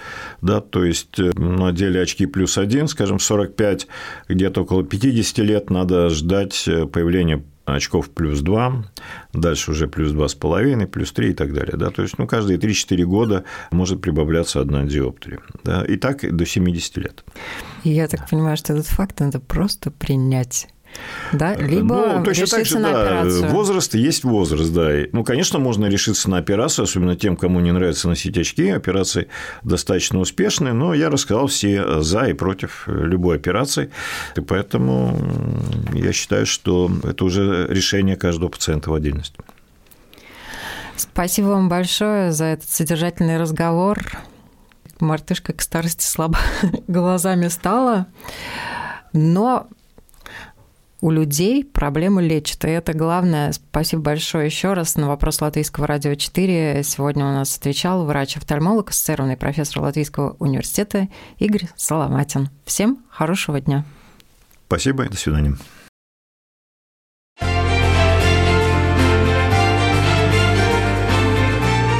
Да, 0.41 0.61
то 0.61 0.83
есть 0.83 1.17
на 1.17 1.71
деле 1.71 2.01
очки 2.01 2.25
плюс 2.27 2.57
один, 2.57 2.87
скажем, 2.87 3.19
45, 3.19 3.87
где-то 4.27 4.61
около 4.61 4.83
50 4.83 5.37
лет 5.39 5.69
надо 5.69 6.09
ждать 6.09 6.69
появления 6.91 7.43
очков 7.75 8.09
плюс 8.09 8.41
2, 8.41 8.85
дальше 9.33 9.71
уже 9.71 9.87
плюс 9.87 10.11
2,5, 10.11 10.87
плюс 10.87 11.11
3 11.11 11.29
и 11.29 11.33
так 11.33 11.53
далее. 11.53 11.77
Да? 11.77 11.89
То 11.89 12.01
есть 12.01 12.17
ну, 12.17 12.27
каждые 12.27 12.59
3-4 12.59 13.03
года 13.03 13.43
может 13.71 14.01
прибавляться 14.01 14.61
одна 14.61 14.83
диоптрия. 14.83 15.39
Да? 15.63 15.83
И 15.83 15.97
так 15.97 16.35
до 16.35 16.45
70 16.45 16.97
лет. 16.97 17.23
Я 17.83 18.07
так 18.07 18.29
понимаю, 18.29 18.57
что 18.57 18.73
этот 18.73 18.87
факт 18.87 19.19
надо 19.19 19.39
просто 19.39 19.91
принять. 19.91 20.67
Да, 21.31 21.53
э, 21.53 21.67
либо 21.67 22.17
ну, 22.17 22.23
точно 22.23 22.47
так 22.47 22.65
же, 22.65 22.79
на 22.79 22.91
да, 22.91 23.01
операцию. 23.01 23.49
возраст 23.49 23.93
есть 23.93 24.23
возраст, 24.23 24.73
да. 24.73 24.89
Ну, 25.11 25.23
конечно, 25.23 25.59
можно 25.59 25.85
решиться 25.85 26.29
на 26.29 26.37
операцию, 26.37 26.83
особенно 26.83 27.15
тем, 27.15 27.35
кому 27.35 27.59
не 27.59 27.71
нравится 27.71 28.07
носить 28.07 28.37
очки. 28.37 28.69
Операции 28.69 29.27
достаточно 29.63 30.19
успешные, 30.19 30.73
но 30.73 30.93
я 30.93 31.09
рассказал 31.09 31.47
все 31.47 32.01
за 32.01 32.25
и 32.25 32.33
против 32.33 32.83
любой 32.87 33.35
операции. 33.35 33.91
И 34.35 34.41
поэтому 34.41 35.17
я 35.93 36.11
считаю, 36.13 36.45
что 36.45 36.91
это 37.03 37.23
уже 37.25 37.67
решение 37.69 38.15
каждого 38.15 38.49
пациента 38.49 38.89
в 38.89 38.93
отдельности. 38.93 39.35
Спасибо 40.95 41.47
вам 41.47 41.69
большое 41.69 42.31
за 42.31 42.45
этот 42.45 42.69
содержательный 42.69 43.37
разговор. 43.37 43.99
Мартышка 44.99 45.53
к 45.53 45.61
старости 45.61 46.03
слабо 46.03 46.37
глазами 46.87 47.47
стала. 47.47 48.07
Но 49.13 49.67
у 51.01 51.11
людей 51.11 51.63
проблемы 51.63 52.21
лечат, 52.21 52.65
и 52.65 52.69
это 52.69 52.93
главное. 52.93 53.51
Спасибо 53.53 54.01
большое 54.01 54.45
еще 54.45 54.73
раз. 54.73 54.95
На 54.95 55.07
вопрос 55.07 55.41
Латвийского 55.41 55.87
радио 55.87 56.15
4 56.15 56.83
сегодня 56.83 57.25
у 57.25 57.31
нас 57.31 57.57
отвечал 57.57 58.05
врач-офтальмолог, 58.05 58.89
ассоциированный 58.89 59.37
профессор 59.37 59.81
Латвийского 59.83 60.35
университета 60.39 61.07
Игорь 61.37 61.67
Соломатин. 61.75 62.49
Всем 62.65 62.99
хорошего 63.09 63.61
дня. 63.61 63.85
Спасибо, 64.67 65.05
до 65.05 65.17
свидания. 65.17 65.55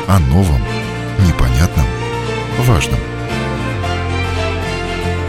О 0.07 0.19
новом, 0.19 0.61
непонятном, 1.27 1.85
важном. 2.61 2.99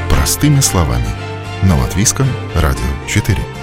Простыми 0.09 0.61
словами. 0.61 1.07
На 1.63 1.79
Латвийском 1.79 2.27
радио 2.55 3.07
4. 3.07 3.60